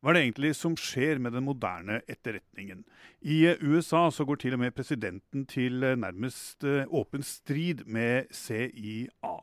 Hva 0.00 0.12
er 0.12 0.16
det 0.16 0.22
egentlig 0.24 0.54
som 0.56 0.76
skjer 0.80 1.20
med 1.20 1.34
den 1.36 1.44
moderne 1.44 2.00
etterretningen? 2.08 2.86
I 3.20 3.52
USA 3.60 4.06
så 4.08 4.24
går 4.24 4.40
til 4.40 4.56
og 4.56 4.62
med 4.62 4.72
presidenten 4.76 5.44
til 5.48 5.84
nærmest 6.00 6.64
åpen 6.88 7.26
strid 7.26 7.84
med 7.84 8.32
CIA. 8.32 9.34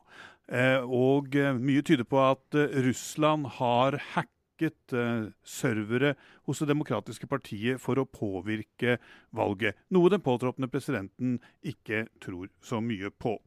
Og 0.82 1.38
mye 1.62 1.84
tyder 1.86 2.08
på 2.08 2.18
at 2.24 2.58
Russland 2.88 3.46
har 3.60 4.00
hacket 4.16 4.37
hacket 4.58 4.92
eh, 4.92 5.30
servere 5.44 6.14
hos 6.46 6.58
Det 6.58 6.68
demokratiske 6.68 7.26
partiet 7.26 7.80
for 7.80 7.98
å 7.98 8.06
påvirke 8.06 8.98
valget. 9.30 9.76
Noe 9.90 10.10
den 10.10 10.20
påtroppende 10.20 10.68
presidenten 10.68 11.38
ikke 11.62 12.08
tror 12.20 12.48
så 12.60 12.80
mye 12.80 13.10
på. 13.10 13.38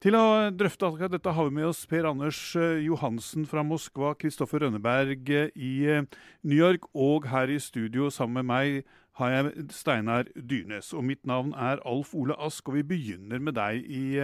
Til 0.00 0.14
å 0.14 0.50
drøfte 0.50 0.86
akkurat 0.86 1.10
dette 1.10 1.32
har 1.32 1.48
vi 1.48 1.56
med 1.56 1.66
oss 1.66 1.86
Per 1.86 2.04
Anders 2.04 2.54
eh, 2.56 2.84
Johansen 2.84 3.46
fra 3.46 3.62
Moskva, 3.62 4.14
Kristoffer 4.14 4.60
Rønneberg 4.60 5.30
eh, 5.30 5.50
i 5.56 6.04
New 6.42 6.58
York, 6.58 6.88
og 6.94 7.28
her 7.28 7.48
i 7.48 7.58
studio 7.58 8.10
sammen 8.10 8.44
med 8.44 8.52
meg 8.52 8.84
har 9.18 9.32
jeg 9.32 9.70
Steinar 9.74 10.28
Dyrnes. 10.36 10.92
Og 10.94 11.02
mitt 11.04 11.24
navn 11.26 11.54
er 11.56 11.80
Alf 11.88 12.14
Ole 12.14 12.36
Ask, 12.38 12.68
og 12.68 12.78
vi 12.78 12.86
begynner 12.86 13.40
med 13.42 13.56
deg 13.58 13.82
i 13.82 14.20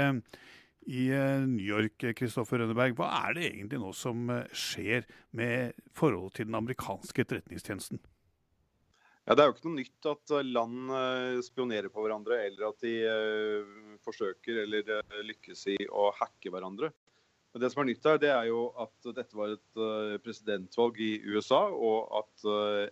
i 0.86 1.08
eh, 1.10 1.44
New 1.48 1.64
York, 1.64 2.04
Kristoffer 2.16 2.60
Rønneberg. 2.60 2.96
Hva 2.98 3.10
er 3.24 3.36
det 3.36 3.46
egentlig 3.50 3.80
nå 3.82 3.92
som 3.96 4.28
eh, 4.32 4.50
skjer 4.56 5.06
med 5.36 5.78
forholdet 5.96 6.40
til 6.40 6.50
den 6.50 6.58
amerikanske 6.58 7.24
etterretningstjenesten? 7.24 8.02
Ja, 9.24 9.32
Det 9.32 9.40
er 9.40 9.48
jo 9.48 9.54
ikke 9.54 9.70
noe 9.70 9.78
nytt 9.80 10.10
at 10.10 10.34
eh, 10.36 10.50
land 10.56 10.92
spionerer 11.46 11.88
på 11.92 12.04
hverandre, 12.04 12.42
eller 12.48 12.68
at 12.68 12.84
de 12.84 12.92
uh, 13.08 13.96
forsøker 14.04 14.64
eller 14.66 15.00
uh, 15.00 15.16
lykkes 15.24 15.66
i 15.72 15.78
å 15.88 16.10
hacke 16.18 16.52
hverandre. 16.52 16.92
Men 17.54 17.62
det 17.62 17.70
som 17.70 17.84
er 17.84 17.88
nytt 17.88 18.06
her, 18.08 18.18
det 18.20 18.32
er 18.34 18.48
jo 18.50 18.66
at 18.82 19.10
dette 19.14 19.38
var 19.38 19.54
et 19.54 19.80
uh, 19.80 20.16
presidentvalg 20.20 20.98
i 21.00 21.12
USA, 21.30 21.62
og 21.70 22.10
at 22.20 22.46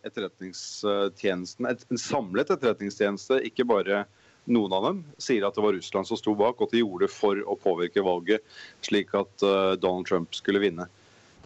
etterretningstjenesten, 0.09 1.69
en 1.69 2.01
samlet 2.01 2.55
etterretningstjeneste, 2.55 3.43
ikke 3.51 3.69
bare 3.69 4.05
noen 4.51 4.75
av 4.75 4.87
dem 4.89 5.01
sier 5.23 5.45
at 5.47 5.57
det 5.57 5.63
var 5.65 5.77
Russland 5.77 6.09
som 6.09 6.19
sto 6.19 6.35
bak, 6.39 6.59
og 6.59 6.69
at 6.69 6.75
de 6.75 6.83
gjorde 6.83 7.07
det 7.07 7.15
for 7.15 7.39
å 7.47 7.57
påvirke 7.59 8.05
valget, 8.05 8.45
slik 8.85 9.15
at 9.19 9.47
uh, 9.47 9.75
Donald 9.79 10.09
Trump 10.09 10.35
skulle 10.35 10.63
vinne. 10.63 10.89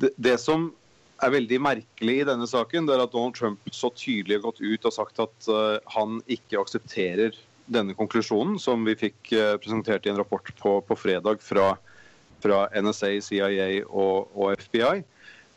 Det, 0.01 0.37
som 0.41 0.71
er 1.25 1.33
veldig 1.33 1.59
merkelig 1.65 2.17
i 2.21 2.29
denne 2.29 2.49
saken, 2.49 2.89
det 2.89 2.97
er 2.97 3.05
at 3.07 3.13
Donald 3.15 3.37
Trump 3.37 3.73
så 3.73 3.91
tydelig 3.97 4.39
har 4.39 4.47
gått 4.49 4.63
ut 4.65 4.89
og 4.89 4.97
sagt 4.97 5.21
at 5.25 5.51
uh, 5.51 5.77
han 5.97 6.21
ikke 6.29 6.61
aksepterer 6.61 7.37
denne 7.73 7.97
konklusjonen, 7.99 8.61
som 8.63 8.85
vi 8.87 8.97
fikk 8.99 9.33
uh, 9.35 9.57
presentert 9.61 10.07
i 10.07 10.13
en 10.13 10.21
rapport 10.21 10.53
på, 10.61 10.79
på 10.87 10.99
fredag 10.99 11.43
fra, 11.45 11.75
fra, 12.45 12.65
NSA, 12.77 13.17
CIA 13.29 13.71
og, 13.89 14.33
og 14.37 14.57
FBI. 14.63 15.05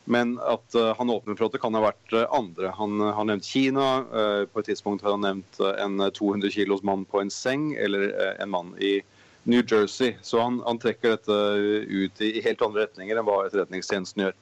Men 0.10 0.40
at 0.42 0.76
uh, 0.76 0.96
han 0.98 1.10
åpner 1.10 1.36
for 1.38 1.46
at 1.46 1.54
det 1.54 1.62
kan 1.62 1.76
ha 1.78 1.84
vært 1.84 2.14
uh, 2.18 2.24
andre. 2.34 2.72
Han 2.80 2.98
har 3.14 3.28
nevnt 3.30 3.46
Kina. 3.46 3.90
Uh, 4.10 4.44
på 4.50 4.64
et 4.64 4.72
tidspunkt 4.72 5.04
har 5.06 5.14
han 5.14 5.22
nevnt 5.22 5.60
en 5.70 6.02
200 6.02 6.50
kilos 6.56 6.82
mann 6.82 7.04
på 7.06 7.22
en 7.22 7.30
seng, 7.30 7.76
eller 7.78 8.10
en 8.42 8.50
mann 8.50 8.72
i 8.82 9.00
New 9.46 9.62
Jersey. 9.62 10.16
Så 10.26 10.42
han, 10.42 10.64
han 10.66 10.82
trekker 10.82 11.14
dette 11.14 11.38
ut 11.86 12.24
i, 12.26 12.32
i, 12.40 12.42
helt 12.42 12.66
andre 12.66 12.88
retninger 12.88 13.22
enn 13.22 13.28
hva 13.28 13.44
Etterretningstjenesten 13.46 14.26
gjør. 14.26 14.40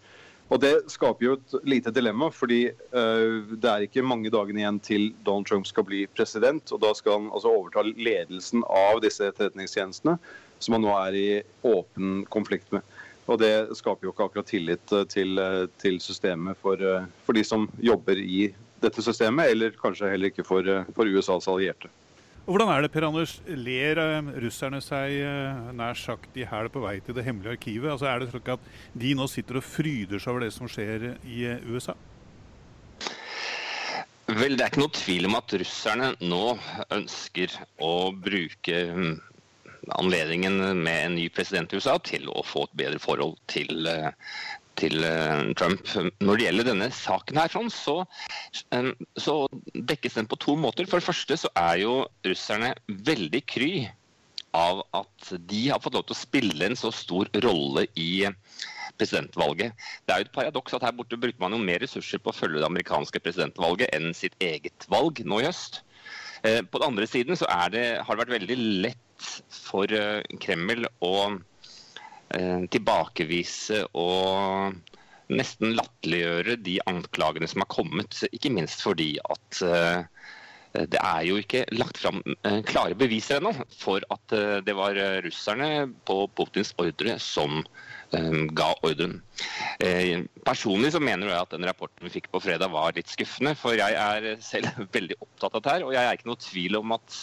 Og 0.47 0.63
Det 0.63 0.71
skaper 0.87 1.25
jo 1.25 1.35
et 1.35 1.57
lite 1.67 1.91
dilemma, 1.91 2.29
fordi 2.31 2.69
det 2.71 3.67
er 3.67 3.83
ikke 3.83 4.05
mange 4.07 4.31
dagene 4.31 4.61
igjen 4.61 4.77
til 4.79 5.09
Donald 5.27 5.49
Trump 5.49 5.67
skal 5.67 5.83
bli 5.89 6.05
president. 6.15 6.71
og 6.71 6.79
Da 6.85 6.93
skal 6.95 7.17
han 7.17 7.27
altså 7.35 7.51
overta 7.51 7.83
ledelsen 7.89 8.63
av 8.71 9.01
disse 9.03 9.27
etterretningstjenestene, 9.27 10.15
som 10.63 10.77
han 10.77 10.87
nå 10.87 10.95
er 10.95 11.19
i 11.19 11.27
åpen 11.67 12.23
konflikt 12.31 12.71
med. 12.71 12.87
Og 13.27 13.39
det 13.41 13.51
skaper 13.75 14.07
jo 14.07 14.13
ikke 14.13 14.27
akkurat 14.29 14.47
tillit 14.47 14.95
eh, 14.95 15.05
til, 15.11 15.37
eh, 15.41 15.67
til 15.81 15.99
systemet 16.03 16.59
for, 16.63 16.79
eh, 16.79 17.07
for, 17.25 17.35
de 17.35 17.43
som 17.43 17.67
jobber 17.83 18.19
i 18.19 18.47
dette 18.81 19.03
systemet, 19.03 19.51
eller 19.51 19.75
kanskje 19.81 20.11
heller 20.13 20.31
ikke 20.31 20.45
for, 20.47 20.63
for 20.95 21.09
USAs 21.09 21.49
allierte. 21.51 21.91
Og 22.47 22.55
Hvordan 22.55 22.69
er 22.71 22.85
det, 22.85 22.91
Per 22.93 23.03
Anders? 23.03 23.33
Ler 23.49 23.99
russerne 24.39 24.79
seg 24.79 25.17
nær 25.75 25.97
sagt 25.99 26.37
i 26.39 26.45
hæl 26.47 26.69
på 26.71 26.79
vei 26.79 27.01
til 27.03 27.17
det 27.17 27.25
hemmelige 27.25 27.57
arkivet? 27.57 27.89
Altså 27.91 28.07
Er 28.07 28.21
det 28.21 28.29
slik 28.31 28.47
at 28.53 28.69
de 28.95 29.15
nå 29.19 29.27
sitter 29.27 29.59
og 29.59 29.65
fryder 29.67 30.21
seg 30.21 30.31
over 30.31 30.45
det 30.45 30.53
som 30.55 30.69
skjer 30.71 31.09
i 31.27 31.41
USA? 31.67 31.97
Vel, 34.27 34.55
Det 34.55 34.63
er 34.63 34.71
ikke 34.71 34.85
noe 34.85 34.95
tvil 34.95 35.27
om 35.27 35.35
at 35.41 35.57
russerne 35.59 36.13
nå 36.23 36.45
ønsker 36.95 37.51
å 37.83 37.91
bruke 38.15 38.79
mm, 38.95 39.13
anledningen 39.95 40.83
med 40.83 41.05
en 41.05 41.15
ny 41.15 41.29
president 41.29 41.73
i 41.73 41.79
USA 41.79 41.97
til 42.03 42.27
å 42.31 42.43
få 42.45 42.65
et 42.67 42.77
bedre 42.81 43.01
forhold 43.01 43.37
til, 43.51 43.87
eh, 43.87 44.09
til 44.79 45.03
eh, 45.03 45.53
Trump. 45.59 45.87
Når 46.19 46.37
det 46.37 46.47
gjelder 46.47 46.69
denne 46.69 46.89
saken, 46.93 47.39
her, 47.39 47.53
så, 47.73 47.97
eh, 48.71 48.91
så, 49.17 49.37
dekkes 49.73 50.19
den 50.19 50.27
på 50.27 50.39
to 50.43 50.57
måter. 50.59 50.87
For 50.87 50.99
det 50.99 51.07
første 51.07 51.39
så 51.45 51.51
er 51.55 51.83
jo 51.83 51.95
russerne 52.25 52.73
veldig 52.87 53.43
kry 53.47 53.71
av 54.57 54.83
at 54.97 55.33
de 55.49 55.67
har 55.69 55.81
fått 55.83 55.97
lov 55.97 56.07
til 56.07 56.15
å 56.15 56.21
spille 56.21 56.65
en 56.65 56.77
så 56.79 56.91
stor 56.91 57.29
rolle 57.43 57.85
i 57.99 58.27
presidentvalget. 58.97 59.75
Det 60.07 60.13
er 60.13 60.23
jo 60.23 60.25
et 60.25 60.33
paradoks 60.33 60.73
at 60.73 60.87
her 60.87 60.95
borte 60.97 61.19
bruker 61.19 61.37
man 61.39 61.53
jo 61.53 61.59
mer 61.61 61.83
ressurser 61.83 62.17
på 62.23 62.31
å 62.31 62.37
følge 62.37 62.63
det 62.63 62.65
amerikanske 62.65 63.21
presidentvalget 63.21 63.93
enn 63.93 64.15
sitt 64.17 64.33
eget 64.41 64.87
valg 64.89 65.21
nå 65.21 65.43
i 65.43 65.45
høst. 65.45 65.83
På 66.41 66.79
den 66.79 66.87
andre 66.87 67.05
siden 67.09 67.37
så 67.37 67.45
det, 67.73 67.83
har 68.01 68.15
det 68.15 68.23
vært 68.23 68.33
veldig 68.39 68.57
lett 68.87 69.06
for 69.67 69.91
eh, 69.93 70.21
Kreml 70.41 70.87
å 71.05 71.13
eh, 71.29 72.65
tilbakevise 72.73 73.83
og 73.97 74.77
nesten 75.27 75.75
latterliggjøre 75.75 76.57
de 76.63 76.77
anklagene 76.87 77.49
som 77.51 77.63
har 77.63 77.71
kommet, 77.73 78.21
ikke 78.31 78.53
minst 78.53 78.83
fordi 78.85 79.15
at 79.27 79.61
eh, 79.67 80.05
det 80.77 80.99
er 81.01 81.23
jo 81.25 81.39
ikke 81.41 81.63
lagt 81.73 81.97
fram 81.97 82.19
klare 82.67 82.93
beviser 82.99 83.39
ennå 83.39 83.49
for 83.73 84.03
at 84.13 84.33
det 84.67 84.75
var 84.77 84.99
russerne 85.25 85.87
på 86.05 86.17
Putins 86.37 86.69
ordre 86.77 87.15
som 87.23 87.63
ga 88.11 88.67
ordren. 88.85 89.15
Personlig 90.45 90.91
så 90.93 91.01
mener 91.01 91.31
jeg 91.31 91.39
at 91.39 91.55
den 91.55 91.65
rapporten 91.65 92.05
vi 92.05 92.13
fikk 92.19 92.29
på 92.29 92.43
fredag 92.43 92.69
var 92.75 92.93
litt 92.93 93.09
skuffende. 93.09 93.55
For 93.57 93.79
jeg 93.79 93.97
er 93.97 94.43
selv 94.43 94.69
veldig 94.99 95.17
opptatt 95.17 95.57
av 95.57 95.63
dette 95.63 95.87
og 95.87 95.95
jeg 95.95 96.03
er 96.03 96.19
ikke 96.19 96.29
noe 96.29 96.45
tvil 96.45 96.77
om 96.83 96.93
at 96.99 97.17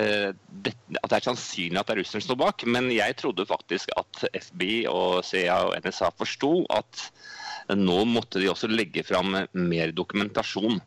Eh, 0.00 0.30
at 0.30 1.10
det 1.10 1.18
er 1.18 1.26
sannsynlig 1.28 1.80
at 1.80 1.90
det 1.90 1.96
er 1.96 2.02
russerne 2.02 2.24
som 2.24 2.32
står 2.32 2.40
bak. 2.40 2.66
Men 2.70 2.90
jeg 2.94 3.18
trodde 3.20 3.48
faktisk 3.48 3.92
at 4.00 4.24
FBI 4.32 4.86
og 4.90 5.20
CIA 5.26 5.60
og 5.68 5.76
NSA 5.84 6.12
forsto 6.16 6.54
at 6.72 7.06
nå 7.76 8.02
måtte 8.08 8.40
de 8.42 8.50
også 8.50 8.70
legge 8.70 9.04
fram 9.06 9.36
mer 9.52 9.92
dokumentasjon 9.94 10.80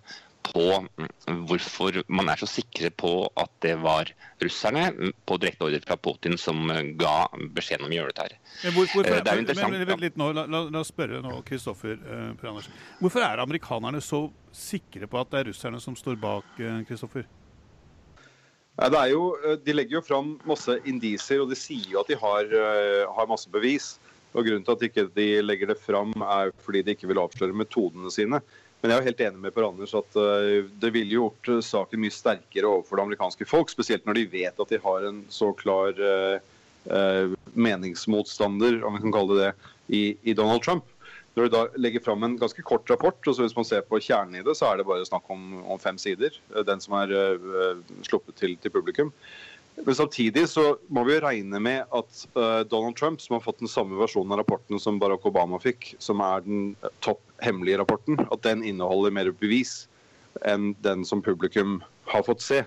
på 0.43 0.63
mm, 0.83 1.43
hvorfor 1.47 2.01
man 2.11 2.27
er 2.27 2.41
så 2.41 2.47
sikre 2.49 2.89
på 2.91 3.11
at 3.39 3.51
det 3.63 3.77
var 3.79 4.09
russerne 4.43 5.11
på 5.23 5.37
direkte 5.39 5.63
ordre 5.69 5.79
fra 5.85 5.95
Putin 5.95 6.35
som 6.41 6.67
ga 6.99 7.13
beskjeden 7.55 7.87
om 7.87 7.93
å 7.93 7.95
gjøre 7.95 8.11
dette 8.11 8.25
her. 8.25 8.35
Men 8.65 8.75
hvorfor, 8.75 9.07
eh, 9.07 9.21
det 9.21 9.31
er 9.31 9.39
jo 9.39 9.45
interessant. 9.45 9.77
Men, 9.77 9.93
men, 9.93 10.17
nå, 10.19 10.27
la, 10.43 10.81
oss 10.81 10.91
spørre 10.91 11.21
nå, 11.23 11.37
Kristoffer 11.47 11.95
eh, 11.95 12.67
Hvorfor 12.99 13.23
er 13.23 13.45
amerikanerne 13.45 14.03
så 14.03 14.25
sikre 14.53 15.07
på 15.07 15.21
at 15.21 15.31
det 15.31 15.39
er 15.39 15.49
russerne 15.53 15.79
som 15.83 15.95
står 15.99 16.19
bak, 16.19 16.51
Kristoffer? 16.89 17.23
Eh, 17.23 17.39
jo, 18.81 19.37
eh, 19.45 19.57
de 19.63 19.73
legger 19.73 19.99
jo 19.99 20.01
fram 20.01 20.39
masse 20.45 20.79
indisier, 20.85 21.41
og 21.41 21.49
de 21.49 21.55
sier 21.55 21.91
jo 21.91 22.01
at 22.01 22.09
de 22.09 22.17
har, 22.17 22.43
uh, 22.49 23.13
har, 23.13 23.29
masse 23.29 23.49
bevis. 23.49 23.99
Og 24.33 24.45
Grunnen 24.45 24.65
til 24.65 24.73
at 24.73 24.79
de 24.81 24.89
ikke 24.89 25.43
legger 25.43 25.67
det 25.69 25.77
fram, 25.77 26.13
er 26.21 26.51
fordi 26.65 26.81
de 26.81 26.95
ikke 26.95 27.07
vil 27.07 27.21
avsløre 27.21 27.53
metodene 27.53 28.09
sine. 28.11 28.41
Men 28.81 28.91
jeg 28.91 28.97
er 28.97 29.01
jo 29.01 29.09
helt 29.11 29.21
enig 29.21 29.39
med 29.39 29.53
Per 29.53 29.67
Anders 29.67 29.93
at 29.93 30.17
uh, 30.17 30.65
det 30.81 30.93
ville 30.93 31.19
gjort 31.19 31.51
saken 31.63 32.01
mye 32.01 32.13
sterkere 32.13 32.71
overfor 32.71 32.97
det 32.97 33.05
amerikanske 33.05 33.45
folk. 33.45 33.69
Spesielt 33.69 34.05
når 34.09 34.17
de 34.17 34.25
vet 34.33 34.59
at 34.59 34.73
de 34.73 34.81
har 34.81 35.07
en 35.09 35.23
så 35.29 35.53
klar 35.55 35.93
meningsmotstander, 37.55 38.81
om 38.83 38.97
vi 38.97 38.99
kan 39.05 39.13
kalle 39.15 39.37
det 39.37 39.51
det, 39.87 40.15
i 40.27 40.33
Donald 40.35 40.65
Trump. 40.65 40.83
Når 41.33 41.47
du 41.47 41.53
da 41.55 41.63
legger 41.81 42.03
fram 42.05 42.23
en 42.25 42.35
ganske 42.37 42.61
kort 42.65 42.89
rapport, 42.91 43.17
og 43.25 43.33
så 43.33 43.45
hvis 43.45 43.55
man 43.57 43.65
ser 43.65 43.81
på 43.87 44.01
kjernen 44.03 44.37
i 44.37 44.43
det, 44.45 44.53
så 44.59 44.69
er 44.69 44.79
det 44.79 44.85
bare 44.89 45.07
snakk 45.07 45.31
om, 45.33 45.63
om 45.65 45.81
fem 45.81 45.97
sider. 46.01 46.35
Eh, 46.53 46.61
den 46.67 46.83
som 46.83 46.93
er 46.99 47.13
uh, 47.13 47.81
sluppet 48.05 48.37
til, 48.37 48.53
til, 48.61 48.73
publikum. 48.73 49.09
Men 49.79 49.97
samtidig 49.97 50.45
så 50.51 50.75
må 50.93 51.01
vi 51.07 51.15
jo 51.15 51.23
regne 51.23 51.61
med 51.65 51.89
at 51.89 52.19
uh, 52.37 52.61
Donald 52.69 52.99
Trump, 52.99 53.23
som 53.23 53.39
har 53.39 53.45
fått 53.45 53.63
den 53.63 53.71
samme 53.71 53.97
versjonen 53.97 54.35
av 54.35 54.43
rapporten 54.43 54.77
som 54.81 54.99
Barack 55.01 55.25
Obama 55.25 55.57
fikk, 55.61 55.95
som 55.97 56.21
er 56.21 56.45
den 56.45 56.75
topp 57.01 57.23
hemmelige 57.41 57.81
rapporten, 57.81 58.21
at 58.29 58.45
den 58.45 58.61
inneholder 58.61 59.15
mer 59.17 59.33
bevis 59.41 59.87
enn 60.49 60.75
den 60.85 61.01
som 61.05 61.21
publikum 61.25 61.79
har 62.09 62.25
fått 62.25 62.45
se. 62.45 62.61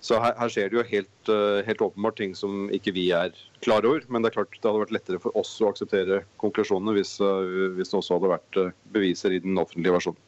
Så 0.00 0.16
her, 0.16 0.32
her, 0.40 0.48
skjer 0.48 0.70
det 0.72 0.78
jo 0.78 0.84
helt, 0.88 1.28
uh, 1.28 1.60
helt, 1.66 1.82
åpenbart 1.84 2.16
ting 2.20 2.32
som 2.36 2.70
ikke 2.72 2.94
vi 2.96 3.10
er 3.12 3.34
klar 3.64 3.84
over. 3.84 4.00
Men 4.08 4.24
det 4.24 4.30
er 4.30 4.38
klart 4.38 4.56
det 4.56 4.64
hadde 4.64 4.84
vært 4.86 4.96
lettere 4.96 5.20
for 5.20 5.36
oss 5.36 5.52
å 5.60 5.68
akseptere 5.68 6.22
konklusjonene 6.40 6.96
hvis, 6.96 7.18
uh, 7.20 7.68
hvis 7.76 7.92
det 7.92 7.98
også 8.00 8.16
hadde 8.16 8.32
vært 8.32 8.60
uh, 8.60 8.72
beviser 8.96 9.36
i 9.36 9.42
den 9.44 9.60
offentlige 9.60 9.98
versjonen. 9.98 10.26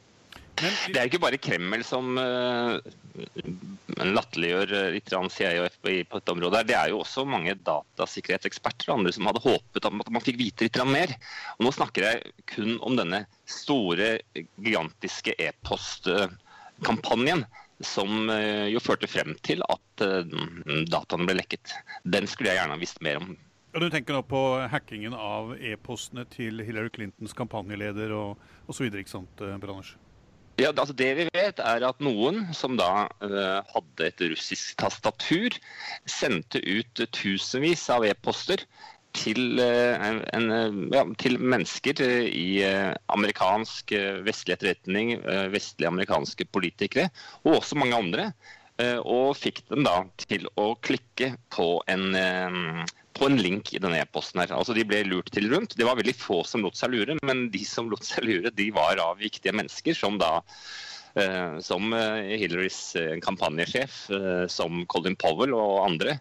Det 0.63 0.99
er 1.01 1.09
ikke 1.09 1.23
bare 1.23 1.41
Kreml 1.41 1.81
som 1.83 2.19
uh, 2.21 2.77
latterliggjør 4.05 4.93
litt 4.95 5.09
CIA 5.09 5.63
og 5.63 5.71
FBI 5.79 6.05
på 6.07 6.21
dette 6.21 6.35
området. 6.37 6.67
Det 6.69 6.77
er 6.77 6.93
jo 6.93 7.01
også 7.01 7.25
mange 7.27 7.57
datasikkerhetseksperter 7.65 8.93
og 8.93 8.99
andre 8.99 9.15
som 9.17 9.27
hadde 9.31 9.43
håpet 9.43 9.89
at 9.89 9.97
man 9.97 10.25
fikk 10.25 10.39
vite 10.39 10.69
litt 10.69 10.79
mer. 10.87 11.17
Og 11.57 11.67
nå 11.67 11.71
snakker 11.75 12.07
jeg 12.07 12.17
kun 12.53 12.77
om 12.85 13.01
denne 13.01 13.25
store, 13.49 14.21
gigantiske 14.37 15.33
e-postkampanjen 15.49 17.43
som 17.83 18.31
jo 18.71 18.81
førte 18.83 19.09
frem 19.11 19.35
til 19.47 19.63
at 19.69 20.05
dataene 20.89 21.27
ble 21.29 21.37
lekket. 21.41 21.75
Den 22.07 22.29
skulle 22.31 22.53
jeg 22.53 22.61
gjerne 22.61 22.77
ha 22.77 22.81
visst 22.81 23.03
mer 23.03 23.19
om. 23.21 23.33
Og 23.73 23.81
Du 23.81 23.89
tenker 23.89 24.13
nå 24.13 24.21
på 24.29 24.41
hackingen 24.69 25.15
av 25.17 25.55
e-postene 25.57 26.27
til 26.29 26.61
Hillary 26.61 26.93
Clintons 26.93 27.33
kampanjeleder 27.37 28.13
og 28.13 28.41
osv., 28.69 28.91
ikke 28.91 29.15
sant, 29.15 29.41
eh, 29.41 29.57
Branders? 29.61 29.95
Ja, 30.61 30.69
altså 30.69 30.93
Det 30.93 31.09
vi 31.17 31.25
vet, 31.33 31.59
er 31.65 31.87
at 31.89 32.03
noen 32.05 32.45
som 32.53 32.77
da 32.77 33.09
uh, 33.25 33.65
hadde 33.73 34.05
et 34.05 34.21
russisk 34.35 34.77
tastatur, 34.83 35.57
sendte 36.05 36.61
ut 36.61 37.01
tusenvis 37.17 37.87
av 37.91 38.05
e-poster 38.05 38.61
til, 39.17 39.61
uh, 39.61 40.09
en, 40.35 40.49
ja, 40.95 41.05
til, 41.21 41.39
mennesker 41.39 42.01
i 42.03 42.47
uh, 42.65 42.95
amerikansk 43.13 43.95
vestlig 44.27 44.57
etterretning, 44.57 45.15
vestlige 45.53 45.91
amerikanske 45.91 46.49
politikere, 46.53 47.11
og 47.45 47.61
også 47.61 47.79
mange 47.81 47.99
andre. 47.99 48.33
og 49.05 49.37
fikk 49.37 49.61
dem 49.69 49.85
da 49.85 49.99
til 50.19 50.47
å 50.59 50.73
klikke 50.83 51.35
på 51.53 51.67
en 51.93 52.17
på 53.13 53.29
en 53.29 53.39
link 53.39 53.73
i 53.75 53.81
denne 53.83 54.01
e-posten. 54.03 54.41
her. 54.41 54.55
Altså 54.57 54.75
De 54.77 54.85
ble 54.89 55.03
lurt 55.07 55.31
til 55.35 55.51
rundt. 55.53 55.77
Det 55.79 55.87
var 55.87 55.99
veldig 56.01 56.15
få 56.17 56.43
som 56.49 56.65
lot 56.65 56.79
seg 56.79 56.95
lure, 56.95 57.19
men 57.29 57.49
de 57.53 57.65
som 57.69 57.91
lot 57.93 58.05
seg 58.07 58.27
lure, 58.27 58.51
de 58.51 58.71
var 58.75 59.01
av 59.03 59.21
viktige 59.21 59.55
mennesker, 59.57 59.97
som 59.97 60.19
da 60.21 60.41
eh, 61.21 61.59
som 61.65 61.93
eh, 61.97 62.35
Hillarys 62.41 62.81
eh, 62.97 63.19
kampanjesjef, 63.25 63.99
eh, 64.17 64.47
som 64.53 64.85
Colin 64.93 65.19
Powell 65.21 65.55
og 65.57 65.85
andre. 65.85 66.19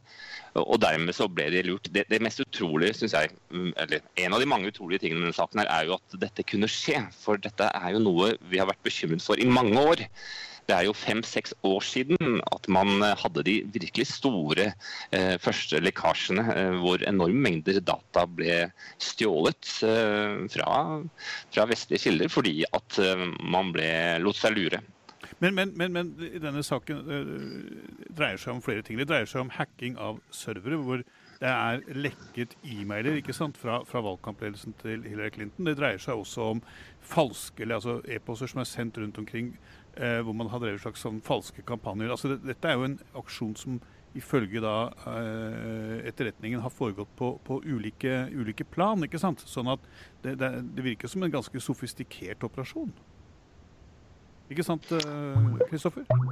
Og 0.60 0.82
dermed 0.84 1.16
så 1.16 1.30
ble 1.32 1.48
de 1.54 1.64
lurt. 1.64 1.88
Det, 1.96 2.04
det 2.12 2.22
mest 2.24 2.42
utrolige, 2.44 2.98
syns 3.00 3.16
jeg, 3.16 3.32
mm, 3.54 3.72
eller 3.80 4.04
en 4.26 4.36
av 4.36 4.44
de 4.44 4.50
mange 4.50 4.72
utrolige 4.72 5.06
tingene 5.06 5.22
med 5.22 5.30
denne 5.30 5.40
saken 5.40 5.64
her, 5.64 5.72
er 5.72 5.88
jo 5.88 5.98
at 5.98 6.22
dette 6.26 6.48
kunne 6.48 6.70
skje. 6.72 7.00
For 7.24 7.40
dette 7.40 7.70
er 7.72 7.96
jo 7.96 8.04
noe 8.04 8.34
vi 8.52 8.60
har 8.60 8.70
vært 8.70 8.84
bekymret 8.84 9.24
for 9.24 9.40
i 9.40 9.48
mange 9.48 9.80
år. 9.80 10.08
Det 10.70 10.76
er 10.78 10.86
jo 10.86 10.94
fem-seks 10.96 11.56
år 11.68 11.82
siden 11.84 12.38
at 12.54 12.68
man 12.72 13.02
eh, 13.04 13.18
hadde 13.20 13.44
de 13.48 13.56
virkelig 13.74 14.06
store 14.12 14.70
eh, 14.70 15.36
første 15.42 15.82
lekkasjene, 15.82 16.46
eh, 16.54 16.78
hvor 16.84 17.02
enorme 17.10 17.42
mengder 17.48 17.82
data 17.84 18.28
ble 18.30 18.60
stjålet 19.02 19.74
eh, 19.88 20.46
fra, 20.54 20.72
fra, 21.52 21.68
vestlige 21.72 22.06
kilder 22.06 22.32
fordi 22.32 22.56
at 22.70 23.02
eh, 23.02 23.26
man 23.42 23.74
ble, 23.76 23.90
lot 24.24 24.38
seg 24.38 24.56
lure. 24.56 24.84
Men, 25.40 25.56
men, 25.56 25.74
men, 25.78 25.94
men, 25.96 26.14
denne 26.20 26.64
saken 26.66 27.02
uh, 27.08 27.34
dreier 28.12 28.42
seg 28.42 28.56
om 28.56 28.62
flere 28.64 28.84
ting. 28.86 29.00
Det 29.00 29.08
dreier 29.10 29.30
seg 29.30 29.46
om 29.46 29.54
hacking 29.56 29.98
av 30.02 30.20
servere, 30.36 30.80
hvor 30.82 31.04
det 31.42 31.50
er 31.50 31.80
lekket 31.98 32.54
e-mailer 32.70 33.18
ikke 33.18 33.34
sant, 33.34 33.58
fra, 33.58 33.80
fra 33.90 34.04
valgkampledelsen 34.06 34.76
til 34.82 35.08
Hillary 35.08 35.32
Clinton. 35.34 35.66
Det 35.66 35.78
dreier 35.80 36.02
seg 36.02 36.20
også 36.22 36.52
om 36.56 36.62
falske, 37.02 37.66
altså 37.66 37.98
e-poster 38.06 38.52
som 38.52 38.62
er 38.62 38.70
sendt 38.70 39.00
rundt 39.02 39.18
omkring 39.18 39.56
eh, 39.96 40.20
hvor 40.22 40.38
man 40.38 40.52
har 40.52 40.62
drevet 40.62 40.84
slags 40.84 41.02
sånn 41.02 41.18
falske 41.26 41.66
kampanjer. 41.66 42.14
Altså, 42.14 42.36
det, 42.36 42.44
dette 42.46 42.70
er 42.70 42.78
jo 42.78 42.86
en 42.92 43.00
aksjon 43.24 43.58
som 43.58 43.82
ifølge 44.18 44.62
da 44.62 44.76
eh, 45.08 46.08
etterretningen 46.12 46.62
har 46.62 46.74
foregått 46.74 47.12
på, 47.18 47.34
på 47.48 47.62
ulike, 47.64 48.28
ulike, 48.36 48.68
plan. 48.68 49.02
ikke 49.08 49.22
sant? 49.22 49.44
Sånn 49.48 49.72
at 49.72 49.86
det, 50.22 50.36
det, 50.42 50.52
det, 50.76 50.86
virker 50.86 51.12
som 51.12 51.24
en 51.24 51.34
ganske 51.34 51.64
sofistikert 51.64 52.44
operasjon. 52.46 52.92
Ikke 54.52 54.66
sant, 54.68 54.88
Kristoffer? 55.70 56.04
Eh, 56.04 56.32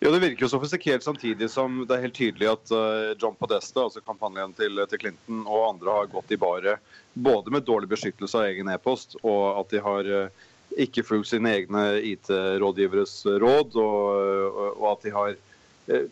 ja, 0.00 0.10
Det 0.10 0.18
virker 0.18 0.46
jo 0.46 0.50
sofistikert 0.50 1.04
samtidig 1.04 1.50
som 1.52 1.82
det 1.86 1.96
er 1.96 2.06
helt 2.06 2.16
tydelig 2.16 2.48
at 2.50 2.72
uh, 2.74 3.12
John 3.20 3.36
Podesta, 3.38 3.84
altså 3.86 4.02
kampanjen 4.02 4.54
til, 4.58 4.80
til, 4.90 5.02
Clinton 5.02 5.44
og 5.44 5.66
andre 5.74 5.98
har 5.98 6.10
gått 6.10 6.32
i 6.32 6.40
baret 6.40 6.80
både 7.12 7.52
med 7.52 7.66
dårlig 7.68 7.90
beskyttelse 7.90 8.38
av 8.38 8.48
egen 8.48 8.70
e-post 8.72 9.18
og 9.20 9.60
at 9.60 9.74
de 9.74 9.82
har 9.84 10.08
uh, 10.08 10.48
ikke 10.78 11.04
fulgt 11.06 11.30
sine 11.30 11.52
egne 11.58 11.84
IT-rådgiveres 12.12 13.14
råd, 13.42 13.76
og, 13.80 14.58
og, 14.76 14.86
at 14.92 15.06
de 15.06 15.12
har 15.14 15.36
eh, 15.90 16.06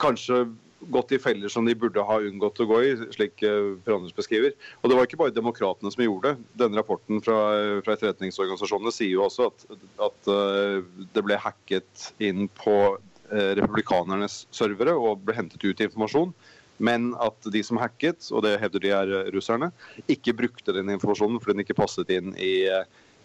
kanskje 0.00 0.44
gått 0.80 1.12
i 1.12 1.18
feller 1.18 1.50
som 1.52 1.66
de 1.66 1.74
burde 1.78 2.04
ha 2.04 2.18
unngått 2.22 2.60
å 2.62 2.66
gå 2.68 2.80
i, 2.86 2.90
slik 3.14 3.42
eh, 3.46 4.10
beskriver. 4.16 4.54
Og 4.82 4.90
Det 4.90 4.98
var 4.98 5.08
ikke 5.08 5.20
bare 5.20 5.34
demokratene 5.34 5.92
som 5.94 6.04
gjorde 6.04 6.34
det. 6.34 6.50
Denne 6.64 6.78
Rapporten 6.78 7.22
fra, 7.24 7.38
fra 7.84 7.96
etterretningsorganisasjonene 7.96 8.94
sier 8.94 9.16
jo 9.16 9.24
også 9.26 9.48
at, 9.50 9.66
at 10.08 10.30
uh, 10.30 10.78
det 11.14 11.24
ble 11.26 11.40
hacket 11.40 12.12
inn 12.22 12.46
på 12.60 12.76
uh, 12.94 13.50
republikanernes 13.58 14.44
servere 14.54 14.94
og 14.94 15.24
ble 15.26 15.36
hentet 15.36 15.66
ut 15.66 15.82
informasjon. 15.88 16.32
Men 16.78 17.10
at 17.18 17.50
de 17.50 17.64
som 17.66 17.80
hacket, 17.82 18.30
og 18.30 18.44
det 18.46 18.54
hevder 18.62 18.84
de 18.84 18.94
er 18.94 19.12
russerne, 19.34 19.72
ikke 20.06 20.36
brukte 20.38 20.76
den 20.76 20.94
informasjonen 20.94 21.42
fordi 21.42 21.56
den 21.56 21.66
ikke 21.66 21.80
passet 21.80 22.12
inn 22.14 22.36
i 22.38 22.70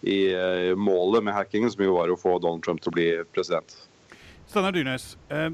i 0.03 0.33
eh, 0.33 0.75
målet 0.75 1.23
med 1.23 1.33
hackingen, 1.33 1.71
som 1.71 1.83
jo 1.85 1.95
var 1.95 2.11
å 2.11 2.19
få 2.19 2.35
Donald 2.43 2.63
Trump 2.65 2.83
til 2.83 2.91
å 2.91 2.95
bli 2.97 3.07
president. 3.35 3.75
Steinar 4.49 4.75
Dyrnes, 4.75 5.13
eh, 5.31 5.49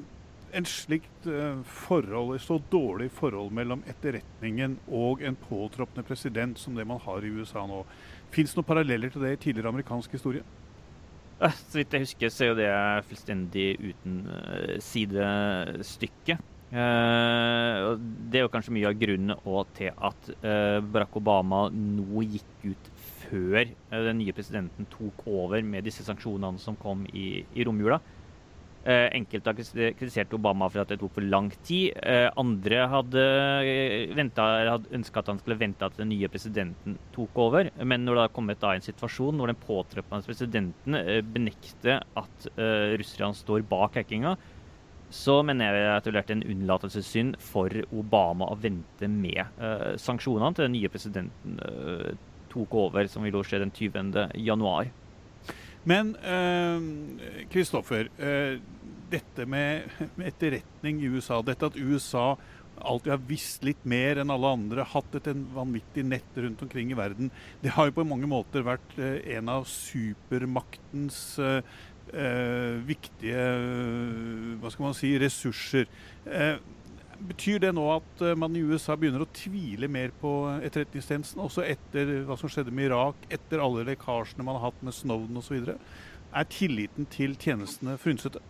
en 0.56 0.68
slikt 0.68 1.28
eh, 1.30 1.60
forhold, 1.86 2.36
et 2.36 2.44
så 2.44 2.60
dårlig 2.72 3.10
forhold 3.16 3.54
mellom 3.56 3.84
etterretningen 3.90 4.78
og 4.88 5.24
en 5.26 5.38
påtroppende 5.48 6.06
president 6.08 6.60
som 6.60 6.78
det 6.78 6.88
man 6.88 7.02
har 7.04 7.26
i 7.26 7.32
USA 7.34 7.66
nå, 7.70 7.84
fins 8.34 8.56
noen 8.58 8.68
paralleller 8.68 9.14
til 9.14 9.26
det 9.26 9.36
i 9.36 9.42
tidligere 9.48 9.74
amerikansk 9.74 10.18
historie? 10.18 10.46
Så 11.40 11.80
vidt 11.80 11.94
jeg 11.96 12.04
husker, 12.04 12.32
så 12.34 12.44
er 12.44 12.50
jo 12.50 12.60
det 12.60 12.72
fullstendig 13.08 13.68
uten 13.80 14.16
sidestykke. 14.84 16.36
Uh, 16.70 17.96
det 18.30 18.42
er 18.42 18.44
jo 18.44 18.52
kanskje 18.54 18.74
mye 18.76 18.90
av 18.92 18.98
grunnen 19.00 19.40
til 19.74 19.90
at 19.90 20.28
Barack 20.92 21.16
Obama 21.18 21.64
nå 21.74 22.26
gikk 22.28 22.68
ut 22.68 22.92
før 23.30 23.62
eh, 23.62 24.04
den 24.06 24.20
nye 24.22 24.36
presidenten 24.36 24.88
tok 24.92 25.26
over 25.30 25.64
med 25.66 25.86
disse 25.88 26.06
sanksjonene 26.06 26.62
som 26.62 26.78
kom 26.80 27.06
i, 27.14 27.44
i 27.54 27.66
romjula. 27.68 28.00
Eh, 28.86 29.10
enkelte 29.12 29.52
har 29.52 29.58
kritisert 30.00 30.34
Obama 30.34 30.70
for 30.72 30.80
at 30.80 30.92
det 30.94 31.00
tok 31.02 31.18
for 31.18 31.26
lang 31.28 31.50
tid. 31.68 31.98
Eh, 32.00 32.30
andre 32.40 32.86
hadde, 32.88 33.24
hadde 34.16 34.94
ønska 34.96 35.20
at 35.20 35.32
han 35.34 35.42
skulle 35.42 35.60
vente 35.60 35.84
at 35.84 35.98
den 36.00 36.14
nye 36.14 36.30
presidenten 36.32 36.96
tok 37.16 37.42
over. 37.44 37.72
Men 37.84 38.06
når 38.08 38.16
det 38.16 38.24
har 38.24 38.38
kommet 38.38 38.62
da 38.62 38.72
en 38.74 38.86
situasjon 38.86 39.36
hvor 39.36 39.52
den 39.52 39.60
påtroppende 39.60 40.30
presidenten 40.30 40.96
benekter 41.34 42.00
at 42.18 42.48
Russland 43.00 43.36
står 43.36 43.68
bak 43.68 44.00
hackinga, 44.00 44.38
så 45.10 45.40
mener 45.44 45.74
jeg 45.74 45.92
at 45.92 46.06
det 46.06 46.12
ville 46.12 46.22
vært 46.22 46.34
en 46.36 46.48
unnlatelsessynd 46.54 47.40
for 47.42 47.74
Obama 47.98 48.48
å 48.54 48.58
vente 48.62 49.10
med 49.10 49.42
sanksjonene 50.00 50.56
til 50.56 50.68
den 50.68 50.76
nye 50.78 50.92
presidenten 50.94 51.58
tok 52.50 52.76
over, 52.78 53.10
som 53.10 53.26
vil 53.26 53.42
skje 53.46 53.62
den 53.64 53.74
20. 53.76 54.30
januar. 54.46 54.90
Men 55.90 56.14
Kristoffer, 57.50 58.10
eh, 58.18 58.30
eh, 58.30 58.60
dette 59.10 59.46
med, 59.50 59.90
med, 60.16 60.28
etterretning 60.30 61.02
i 61.02 61.10
USA, 61.10 61.42
dette 61.42 61.66
at 61.66 61.78
USA 61.78 62.36
alltid 62.80 63.12
har 63.12 63.24
visst 63.28 63.66
litt 63.66 63.82
mer 63.90 64.22
enn 64.22 64.32
alle 64.32 64.52
andre, 64.54 64.86
hatt 64.88 65.18
et 65.18 65.32
vanvittig 65.56 66.06
nett 66.08 66.38
rundt 66.38 66.62
omkring 66.64 66.94
i 66.94 66.98
verden, 67.00 67.32
det 67.64 67.74
har 67.76 67.90
jo 67.90 67.98
på 67.98 68.08
mange 68.08 68.30
måter 68.30 68.64
vært 68.68 69.00
eh, 69.02 69.18
en 69.36 69.50
av 69.52 69.66
supermaktens 69.68 71.20
eh, 71.42 72.78
viktige 72.86 73.48
hva 74.62 74.72
skal 74.74 74.88
man 74.88 74.98
si, 74.98 75.12
ressurser. 75.22 75.90
Eh, 76.26 76.56
Betyr 77.20 77.60
det 77.60 77.74
nå 77.76 77.84
at 77.98 78.22
eh, 78.24 78.38
man 78.40 78.56
i 78.56 78.62
USA 78.64 78.96
begynner 78.96 79.26
å 79.26 79.32
tvile 79.36 79.90
mer 79.92 80.14
på 80.22 80.32
etterretningstjenesten, 80.64 81.42
også 81.44 81.66
etter 81.68 82.14
hva 82.28 82.38
som 82.40 82.52
skjedde 82.52 82.72
med 82.72 82.88
Irak, 82.88 83.26
etter 83.34 83.64
alle 83.64 83.84
lekkasjene 83.90 84.46
man 84.48 84.56
har 84.56 84.70
hatt 84.70 84.86
med 84.86 84.96
Snowden 84.96 85.42
osv.? 85.42 85.74
Er 86.30 86.48
tilliten 86.54 87.10
til 87.12 87.36
tjenestene 87.42 87.98
frynsete? 88.00 88.42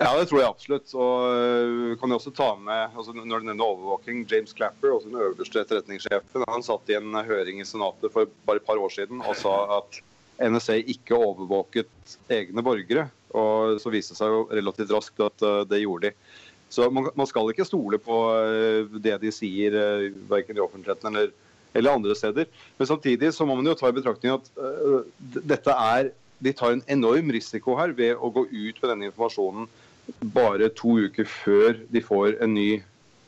Ja, 0.00 0.10
det 0.18 0.26
tror 0.26 0.40
jeg 0.40 0.50
absolutt. 0.50 0.94
Og 0.98 1.26
eh, 1.30 1.92
kan 2.00 2.10
jeg 2.10 2.18
også 2.18 2.32
ta 2.34 2.48
med, 2.58 2.96
altså 2.96 3.14
Når 3.14 3.44
du 3.44 3.50
nevner 3.50 3.66
overvåking, 3.66 4.24
James 4.30 4.56
Clapper, 4.56 4.96
også 4.96 5.12
den 5.12 5.22
øverste 5.22 5.62
etterretningssjefen, 5.62 6.46
han 6.50 6.66
satt 6.66 6.90
i 6.90 6.98
en 6.98 7.14
høring 7.14 7.62
i 7.62 7.68
Senatet 7.68 8.10
for 8.14 8.30
bare 8.48 8.62
et 8.62 8.66
par 8.66 8.80
år 8.82 8.90
siden 8.92 9.22
og 9.22 9.38
sa 9.38 9.54
at 9.78 10.00
NSA 10.42 10.80
ikke 10.90 11.14
overvåket 11.14 12.16
egne 12.32 12.64
borgere. 12.66 13.06
Og 13.34 13.78
så 13.82 13.90
viste 13.94 14.14
det 14.14 14.20
seg 14.22 14.34
jo 14.34 14.42
relativt 14.50 14.92
raskt 14.94 15.22
at 15.22 15.46
eh, 15.46 15.62
det 15.70 15.84
gjorde 15.84 16.10
de. 16.10 16.42
Så 16.74 16.88
man, 16.90 17.08
man, 17.14 17.28
skal 17.30 17.52
ikke 17.52 17.66
stole 17.68 18.00
på 18.02 18.18
eh, 18.34 18.98
det 19.02 19.18
de 19.22 19.30
sier, 19.34 19.76
eh, 19.78 20.08
verken 20.30 20.58
i 20.58 20.62
offentligheten 20.64 21.12
eller, 21.12 21.30
eller, 21.72 21.94
andre 21.94 22.16
steder. 22.18 22.50
Men 22.78 22.90
samtidig 22.90 23.30
så 23.36 23.46
må 23.46 23.56
man 23.58 23.68
jo 23.70 23.76
ta 23.78 23.90
i 23.90 23.96
betraktning 23.96 24.34
at 24.34 24.50
uh, 24.58 25.06
dette 25.22 25.70
er 25.70 26.12
De 26.44 26.52
tar 26.52 26.74
en 26.74 26.82
enorm 26.90 27.30
risiko 27.32 27.76
her 27.78 27.94
ved 27.96 28.18
å 28.18 28.28
gå 28.34 28.42
ut 28.50 28.80
med 28.82 28.90
denne 28.90 29.06
informasjonen 29.08 29.68
bare 30.34 30.66
to 30.76 30.98
uker 31.06 31.24
før 31.30 31.78
de 31.88 32.02
får 32.04 32.34
en 32.44 32.52
ny 32.52 32.82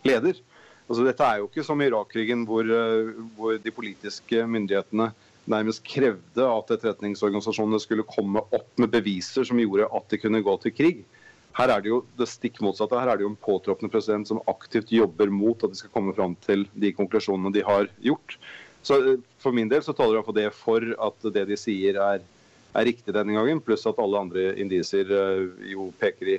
leder. 0.04 0.36
Altså, 0.84 1.04
dette 1.06 1.24
er 1.24 1.38
jo 1.40 1.46
ikke 1.46 1.64
som 1.64 1.80
Irak-krigen, 1.80 2.42
hvor, 2.44 2.66
hvor, 3.38 3.56
de 3.62 3.72
politiske 3.72 4.42
myndighetene 4.50 5.08
nærmest 5.48 5.84
krevde 5.86 6.44
at 6.50 6.74
etterretningsorganisasjonene 6.74 7.80
skulle 7.80 8.04
komme 8.10 8.42
opp 8.50 8.68
med 8.82 8.92
beviser 8.92 9.46
som 9.46 9.62
gjorde 9.62 9.88
at 9.88 10.10
de 10.12 10.20
kunne 10.20 10.42
gå 10.44 10.58
til 10.66 10.74
krig. 10.74 11.00
Her 11.56 11.72
er 11.72 11.82
det 11.82 11.88
jo 11.88 12.02
det 12.18 12.28
stikk 12.28 12.60
motsatte. 12.64 12.98
Her 13.00 13.14
er 13.14 13.18
det 13.18 13.24
jo 13.24 13.32
en 13.32 13.40
påtroppende 13.40 13.92
president 13.92 14.28
som 14.28 14.42
aktivt 14.50 14.92
jobber 14.92 15.30
mot 15.32 15.62
at 15.64 15.72
de 15.72 15.78
skal 15.80 15.92
komme 15.94 16.12
fram 16.16 16.36
til 16.44 16.66
de 16.76 16.92
konklusjonene 16.96 17.52
de 17.54 17.64
har 17.64 17.88
gjort. 18.04 18.36
Så 18.84 18.98
eh, 19.00 19.22
For 19.42 19.56
min 19.56 19.70
del 19.72 19.84
så 19.84 19.94
taler 19.96 20.18
iallfall 20.18 20.36
det 20.36 20.50
for 20.56 20.84
at 21.08 21.30
det 21.32 21.46
de 21.48 21.58
sier 21.60 21.96
er, 22.02 22.20
er 22.76 22.88
riktig 22.90 23.14
denne 23.16 23.34
gangen, 23.38 23.62
pluss 23.64 23.88
at 23.88 24.02
alle 24.02 24.20
andre 24.26 24.50
indisier 24.60 25.08
eh, 25.08 25.72
jo 25.72 25.88
peker 26.00 26.34
i, 26.36 26.38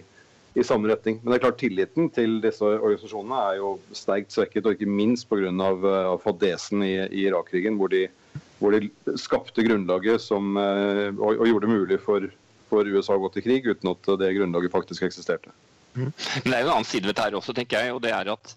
i 0.54 0.66
samme 0.66 0.92
retning. 0.92 1.18
Men 1.24 1.34
det 1.34 1.40
er 1.40 1.46
klart 1.48 1.62
tilliten 1.64 2.12
til 2.14 2.38
disse 2.44 2.70
organisasjonene 2.78 3.44
er 3.50 3.62
jo 3.64 3.76
sterkt 3.98 4.38
svekket, 4.38 4.70
og 4.70 4.78
ikke 4.78 4.98
minst 5.02 5.30
pga. 5.32 5.50
Uh, 5.50 6.14
fadesen 6.22 6.86
i, 6.86 6.94
i 7.10 7.26
Irak-krigen, 7.26 7.82
hvor, 7.82 7.94
hvor, 8.62 8.78
de 8.78 9.18
skapte 9.18 9.66
grunnlaget 9.66 10.22
som, 10.22 10.54
og, 10.58 11.32
og, 11.32 11.48
gjorde 11.50 11.66
det 11.66 11.74
mulig 11.74 12.00
for, 12.06 12.30
for, 12.70 12.88
USA 12.88 13.18
å 13.18 13.24
gå 13.24 13.32
til 13.36 13.46
krig 13.46 13.68
uten 13.68 13.92
at 13.94 14.12
det 14.22 14.34
grunnlaget 14.38 14.74
faktisk 14.74 15.08
eksisterte. 15.08 15.54
Mm. 15.94 16.12
Men 16.12 16.52
Det 16.52 16.56
er 16.56 16.62
jo 16.62 16.68
en 16.68 16.76
annen 16.76 16.90
side 16.90 17.06
ved 17.06 17.14
dette 17.14 17.28
her 17.28 17.40
også, 17.40 17.56
tenker 17.58 17.86
jeg. 17.86 17.96
og 17.96 18.04
det 18.04 18.14
er 18.14 18.34
at 18.34 18.54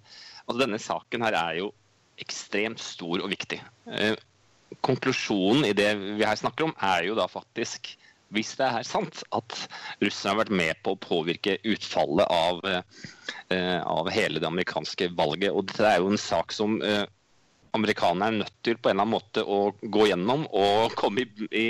altså 0.47 0.59
Denne 0.61 0.81
saken 0.83 1.23
her 1.23 1.37
er 1.38 1.61
jo 1.61 1.71
ekstremt 2.21 2.83
stor 2.83 3.23
og 3.23 3.31
viktig. 3.33 3.61
Eh, 3.87 4.19
konklusjonen 4.85 5.64
i 5.69 5.75
det 5.76 5.95
vi 5.99 6.26
her 6.26 6.38
snakker 6.38 6.69
om, 6.69 6.75
er 6.76 7.07
jo 7.09 7.17
da 7.19 7.26
faktisk 7.31 7.95
hvis 8.31 8.52
det 8.61 8.67
er 8.67 8.87
sant 8.87 9.25
at 9.35 9.57
russerne 9.99 10.31
har 10.31 10.38
vært 10.45 10.52
med 10.55 10.83
på 10.85 10.95
å 10.95 11.00
påvirke 11.02 11.57
utfallet 11.67 12.31
av, 12.31 12.61
eh, 13.50 13.81
av 13.83 14.11
hele 14.14 14.38
det 14.38 14.47
amerikanske 14.47 15.11
valget. 15.19 15.50
Og 15.50 15.67
dette 15.67 15.88
er 15.88 15.99
jo 15.99 16.12
en 16.12 16.21
sak 16.21 16.55
som 16.55 16.79
eh, 16.87 17.02
amerikanerne 17.77 18.29
er 18.29 18.39
nødt 18.43 18.57
til 18.67 18.79
på 18.79 18.91
en 18.91 18.97
eller 18.97 19.07
annen 19.07 19.17
måte 19.17 19.45
å 19.45 19.61
gå 19.81 20.07
gjennom 20.11 20.47
og 20.50 20.95
komme 21.00 21.25
i, 21.25 21.49
i 21.50 21.69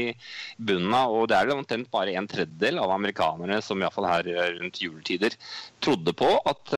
bunnen 0.56 0.94
av. 0.96 1.14
Og 1.14 1.30
det 1.30 1.38
er 1.38 1.54
omtrent 1.54 1.90
bare 1.92 2.16
en 2.16 2.28
tredjedel 2.30 2.80
av 2.82 2.94
amerikanerne 2.96 3.60
som 3.64 3.80
i 3.80 3.86
hvert 3.86 3.96
fall 3.96 4.10
her 4.10 4.30
rundt 4.58 4.82
juletider 4.82 5.36
trodde 5.80 6.16
på 6.16 6.34
at 6.44 6.76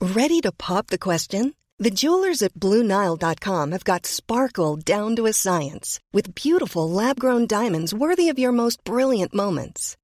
Ready 0.00 0.40
to 0.40 0.50
pop 0.50 0.86
the 0.86 0.98
question? 0.98 1.54
The 1.78 1.90
jewelers 1.90 2.42
at 2.42 2.54
BlueNile.com 2.54 3.72
have 3.72 3.84
got 3.84 4.06
sparkle 4.06 4.76
down 4.76 5.16
to 5.16 5.26
a 5.26 5.32
science 5.32 6.00
with 6.12 6.34
beautiful 6.34 6.88
lab-grown 6.88 7.46
diamonds 7.46 7.94
worthy 7.94 8.28
of 8.28 8.38
your 8.38 8.52
most 8.52 8.82
brilliant 8.84 9.34
moments. 9.34 9.96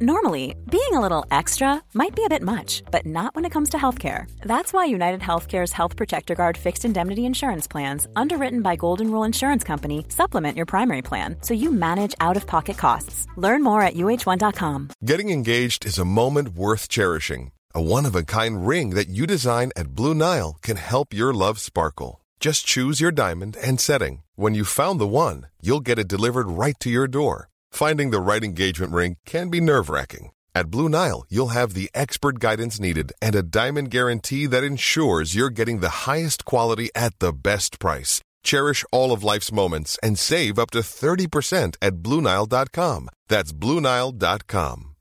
Normally, 0.00 0.56
being 0.72 0.92
a 0.92 1.00
little 1.00 1.24
extra 1.30 1.80
might 1.94 2.16
be 2.16 2.24
a 2.24 2.28
bit 2.28 2.42
much, 2.42 2.82
but 2.90 3.06
not 3.06 3.32
when 3.36 3.44
it 3.44 3.52
comes 3.52 3.70
to 3.70 3.76
healthcare. 3.76 4.28
That's 4.40 4.72
why 4.72 4.86
United 4.86 5.20
Healthcare's 5.20 5.70
Health 5.70 5.94
Protector 5.94 6.34
Guard 6.34 6.56
fixed 6.56 6.84
indemnity 6.84 7.26
insurance 7.26 7.68
plans, 7.68 8.08
underwritten 8.16 8.60
by 8.60 8.74
Golden 8.74 9.08
Rule 9.12 9.22
Insurance 9.22 9.62
Company, 9.62 10.04
supplement 10.08 10.56
your 10.56 10.66
primary 10.66 11.00
plan 11.00 11.36
so 11.42 11.54
you 11.54 11.70
manage 11.70 12.12
out 12.18 12.36
of 12.36 12.44
pocket 12.44 12.76
costs. 12.76 13.28
Learn 13.36 13.62
more 13.62 13.82
at 13.82 13.94
uh1.com. 13.94 14.90
Getting 15.04 15.30
engaged 15.30 15.86
is 15.86 15.96
a 15.96 16.04
moment 16.04 16.48
worth 16.56 16.88
cherishing. 16.88 17.52
A 17.72 17.80
one 17.80 18.04
of 18.04 18.16
a 18.16 18.24
kind 18.24 18.66
ring 18.66 18.90
that 18.90 19.08
you 19.08 19.28
design 19.28 19.70
at 19.76 19.94
Blue 19.94 20.14
Nile 20.14 20.58
can 20.60 20.76
help 20.76 21.14
your 21.14 21.32
love 21.32 21.60
sparkle. 21.60 22.20
Just 22.40 22.66
choose 22.66 23.00
your 23.00 23.12
diamond 23.12 23.56
and 23.62 23.78
setting. 23.78 24.22
When 24.34 24.56
you've 24.56 24.66
found 24.66 24.98
the 24.98 25.06
one, 25.06 25.46
you'll 25.62 25.78
get 25.78 26.00
it 26.00 26.08
delivered 26.08 26.48
right 26.48 26.74
to 26.80 26.90
your 26.90 27.06
door. 27.06 27.48
Finding 27.74 28.10
the 28.10 28.20
right 28.20 28.44
engagement 28.44 28.92
ring 28.92 29.16
can 29.26 29.48
be 29.48 29.60
nerve 29.60 29.90
wracking. 29.90 30.30
At 30.54 30.70
Blue 30.70 30.88
Nile, 30.88 31.24
you'll 31.28 31.58
have 31.58 31.74
the 31.74 31.90
expert 31.92 32.38
guidance 32.38 32.78
needed 32.78 33.12
and 33.20 33.34
a 33.34 33.42
diamond 33.42 33.90
guarantee 33.90 34.46
that 34.46 34.62
ensures 34.62 35.34
you're 35.34 35.50
getting 35.50 35.80
the 35.80 36.06
highest 36.06 36.44
quality 36.44 36.88
at 36.94 37.18
the 37.18 37.32
best 37.32 37.80
price. 37.80 38.20
Cherish 38.44 38.84
all 38.92 39.10
of 39.10 39.24
life's 39.24 39.50
moments 39.50 39.98
and 40.04 40.16
save 40.16 40.56
up 40.56 40.70
to 40.70 40.82
30% 40.82 41.74
at 41.82 41.94
BlueNile.com. 41.94 43.08
That's 43.26 43.52
BlueNile.com. 43.52 44.93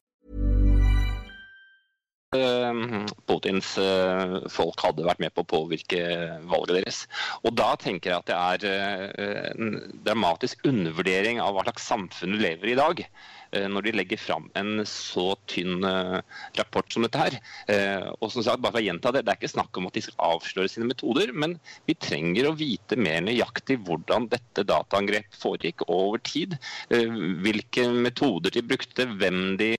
Ehm, 2.33 3.05
Putins 3.29 3.75
eh, 3.77 4.35
folk 4.51 4.81
hadde 4.83 5.05
vært 5.07 5.21
med 5.23 5.33
på 5.35 5.43
å 5.45 5.49
påvirke 5.53 6.01
valget 6.49 6.79
deres. 6.79 7.03
Og 7.43 7.55
da 7.59 7.73
tenker 7.79 8.11
jeg 8.11 8.19
at 8.23 8.31
det 8.31 8.39
er 8.39 8.67
eh, 8.69 9.47
en 9.53 9.77
dramatisk 10.05 10.65
undervurdering 10.67 11.41
av 11.43 11.55
hva 11.55 11.65
slags 11.67 11.87
samfunn 11.87 12.35
du 12.35 12.41
lever 12.41 12.71
i 12.71 12.73
i 12.73 12.79
dag. 12.79 13.05
Eh, 13.53 13.67
når 13.69 13.85
de 13.85 13.93
legger 13.99 14.21
fram 14.21 14.47
en 14.57 14.81
så 14.89 15.33
tynn 15.49 15.85
eh, 15.85 16.19
rapport 16.57 16.89
som 16.93 17.05
dette 17.05 17.19
her. 17.21 17.37
Eh, 17.69 18.07
og 18.17 18.31
som 18.33 18.45
sagt, 18.45 18.61
bare 18.63 18.73
for 18.73 18.81
å 18.81 18.85
gjenta 18.87 19.11
Det 19.13 19.23
det 19.23 19.33
er 19.33 19.39
ikke 19.39 19.51
snakk 19.53 19.77
om 19.77 19.89
at 19.89 19.97
de 19.97 20.03
skal 20.05 20.33
avsløre 20.33 20.71
sine 20.71 20.89
metoder, 20.89 21.33
men 21.37 21.55
vi 21.87 21.95
trenger 21.95 22.49
å 22.49 22.55
vite 22.57 22.97
mer 22.97 23.21
nøyaktig 23.25 23.79
hvordan 23.85 24.27
dette 24.31 24.65
dataangrep 24.67 25.37
foregikk 25.37 25.85
over 25.87 26.21
tid. 26.25 26.57
Hvilke 26.89 27.85
metoder 27.93 28.53
de 28.53 28.63
brukte, 28.65 29.05
hvem 29.19 29.55
de 29.59 29.73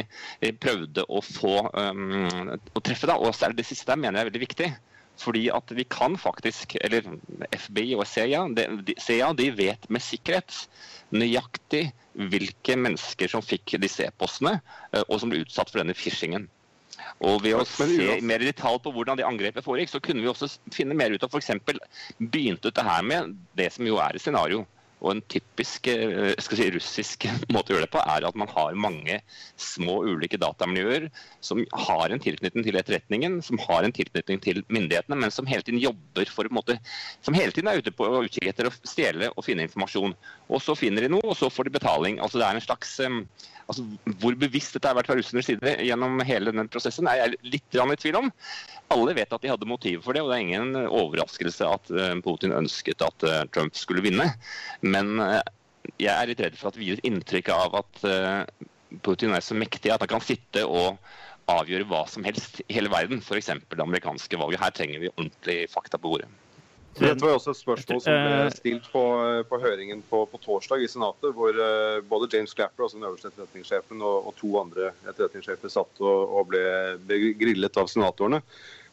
prøvde 0.62 1.04
å 1.08 1.22
få 1.24 1.56
å 2.52 2.82
treffe. 2.84 3.08
Da. 3.10 3.18
Og 3.18 3.56
det 3.56 3.66
siste 3.66 3.90
der 3.92 4.00
mener 4.00 4.20
jeg 4.20 4.26
er 4.26 4.30
veldig 4.32 4.44
viktig. 4.44 4.72
Fordi 5.22 5.44
at 5.54 5.70
vi 5.70 5.84
kan 5.86 6.16
faktisk, 6.18 6.74
eller 6.82 7.06
FBI 7.54 7.94
og 7.94 8.02
CIA, 8.10 8.40
de, 8.56 8.96
CIA, 8.98 9.30
de 9.38 9.46
vet 9.54 9.86
med 9.86 10.02
sikkerhet 10.02 10.64
nøyaktig 11.14 11.84
hvilke 12.32 12.74
mennesker 12.74 13.30
som 13.30 13.44
fikk 13.44 13.76
disse 13.82 14.08
e-postene, 14.08 14.56
eh, 14.90 15.04
og 15.06 15.20
som 15.22 15.30
ble 15.30 15.44
utsatt 15.44 15.70
for 15.70 15.82
denne 15.82 15.94
phishingen. 15.94 16.48
Og 17.22 17.44
ved 17.44 17.54
å 17.54 17.66
se 17.66 18.18
mer 18.26 18.42
i 18.42 18.50
detalj 18.50 18.80
på 18.82 18.90
hvordan 18.94 19.18
det 19.18 19.26
angrepet 19.26 19.66
foregikk, 19.66 19.92
så 19.92 20.02
kunne 20.02 20.24
vi 20.24 20.30
også 20.30 20.50
finne 20.74 20.98
mer 20.98 21.14
ut 21.14 21.22
av 21.22 21.30
f.eks. 21.30 21.52
begynte 22.18 22.70
dette 22.70 22.86
her 22.86 23.06
med 23.06 23.36
det 23.58 23.70
som 23.74 23.86
jo 23.86 24.00
er 24.02 24.18
et 24.18 24.22
scenario 24.22 24.64
og 25.04 25.12
en 25.12 25.22
typisk 25.28 25.86
skal 25.86 26.58
si, 26.58 26.68
russisk 26.74 27.26
måte 27.54 27.72
å 27.72 27.76
gjøre 27.76 27.86
det 27.86 27.92
på 27.92 28.02
er 28.02 28.26
at 28.26 28.38
man 28.40 28.50
har 28.50 28.78
mange 28.78 29.20
små 29.60 30.00
ulike 30.08 30.40
datamiljøer 30.40 31.10
som 31.44 31.60
har 31.86 32.12
en 32.12 32.22
tilknytning 32.22 32.64
til 32.66 32.78
etterretningen, 32.80 33.40
som 33.44 33.60
har 33.62 33.84
en 33.84 33.94
tilknytning 33.94 34.40
til 34.44 34.62
myndighetene, 34.72 35.18
men 35.20 35.34
som 35.34 35.48
hele 35.48 35.64
tiden 35.66 35.82
jobber 35.82 36.30
for 36.32 36.48
en 36.48 36.56
måte, 36.56 36.78
som 37.24 37.36
hele 37.36 37.52
tiden 37.52 37.70
er 37.70 37.82
ute 37.82 37.92
på 37.94 38.08
utkikk 38.24 38.50
etter 38.50 38.70
å 38.70 38.74
stjele 38.82 39.30
og 39.34 39.44
finne 39.46 39.66
informasjon. 39.68 40.16
Og 40.48 40.62
så 40.62 40.76
finner 40.78 41.04
de 41.04 41.12
noe, 41.12 41.24
og 41.24 41.36
så 41.38 41.50
får 41.52 41.68
de 41.68 41.76
betaling. 41.78 42.20
Altså 42.22 42.40
Det 42.40 42.46
er 42.46 42.58
en 42.58 42.64
slags 42.64 42.98
altså, 43.00 43.84
Hvor 44.20 44.36
bevisst 44.38 44.76
dette 44.76 44.90
har 44.90 44.96
vært 44.98 45.08
fra 45.10 45.16
russernes 45.18 45.48
side 45.48 45.76
gjennom 45.86 46.20
hele 46.26 46.52
den 46.54 46.70
prosessen, 46.72 47.08
er 47.08 47.22
jeg 47.22 47.38
litt 47.56 47.78
i 47.78 48.00
tvil 48.00 48.20
om. 48.20 48.30
Alle 48.94 49.14
vet 49.16 49.32
at 49.32 49.42
de 49.42 49.50
hadde 49.50 49.68
motiv 49.68 50.04
for 50.04 50.14
det, 50.14 50.22
og 50.22 50.30
det 50.30 50.36
er 50.36 50.44
ingen 50.44 50.76
overraskelse 50.84 51.68
at 51.68 51.90
eh, 51.90 52.14
Putin 52.24 52.54
ønsket 52.56 53.02
at 53.04 53.26
eh, 53.26 53.42
Trump 53.54 53.76
skulle 53.78 54.04
vinne. 54.04 54.28
Men 54.84 54.93
eh, 54.94 55.42
jeg 56.00 56.12
er 56.14 56.30
litt 56.30 56.40
redd 56.42 56.56
for 56.58 56.70
at 56.70 56.78
vi 56.78 56.88
gir 56.88 57.00
et 57.00 57.08
inntrykk 57.08 57.50
av 57.54 57.76
at 57.82 58.00
Putin 59.04 59.34
er 59.34 59.42
så 59.44 59.56
mektig 59.58 59.92
at 59.92 60.02
han 60.02 60.10
kan 60.14 60.24
sitte 60.24 60.64
og 60.64 60.96
avgjøre 61.50 61.84
hva 61.90 62.04
som 62.08 62.24
helst 62.24 62.62
i 62.64 62.76
hele 62.78 62.88
verden, 62.88 63.20
f.eks. 63.20 63.50
det 63.52 63.84
amerikanske 63.84 64.38
valget. 64.40 64.62
Her 64.62 64.72
trenger 64.72 65.02
vi 65.02 65.12
ordentlig 65.12 65.58
fakta 65.72 66.00
på 66.00 66.14
bordet. 66.14 66.30
Dette 66.94 67.26
var 67.26 67.34
også 67.34 67.50
et 67.50 67.58
spørsmål 67.58 68.00
som 68.00 68.14
ble 68.14 68.38
eh, 68.46 68.52
stilt 68.54 68.86
på, 68.92 69.02
på 69.50 69.58
høringen 69.60 70.00
på, 70.08 70.22
på, 70.30 70.40
torsdag 70.44 70.84
i 70.86 70.88
Senatet, 70.88 71.34
hvor 71.34 71.58
både 72.08 72.30
James 72.32 72.54
Clapper, 72.54 72.86
altså 72.86 73.00
den 73.00 73.08
øverste 73.08 73.32
etterretningssjefen, 73.32 74.00
og, 74.00 74.30
og, 74.30 74.36
to 74.38 74.54
andre 74.62 74.92
etterretningssjefer 75.02 75.74
satt 75.74 76.00
og, 76.00 76.36
og 76.38 76.48
ble, 76.52 76.64
ble, 77.04 77.34
grillet 77.40 77.82
av 77.82 77.90
senatorene. 77.90 78.40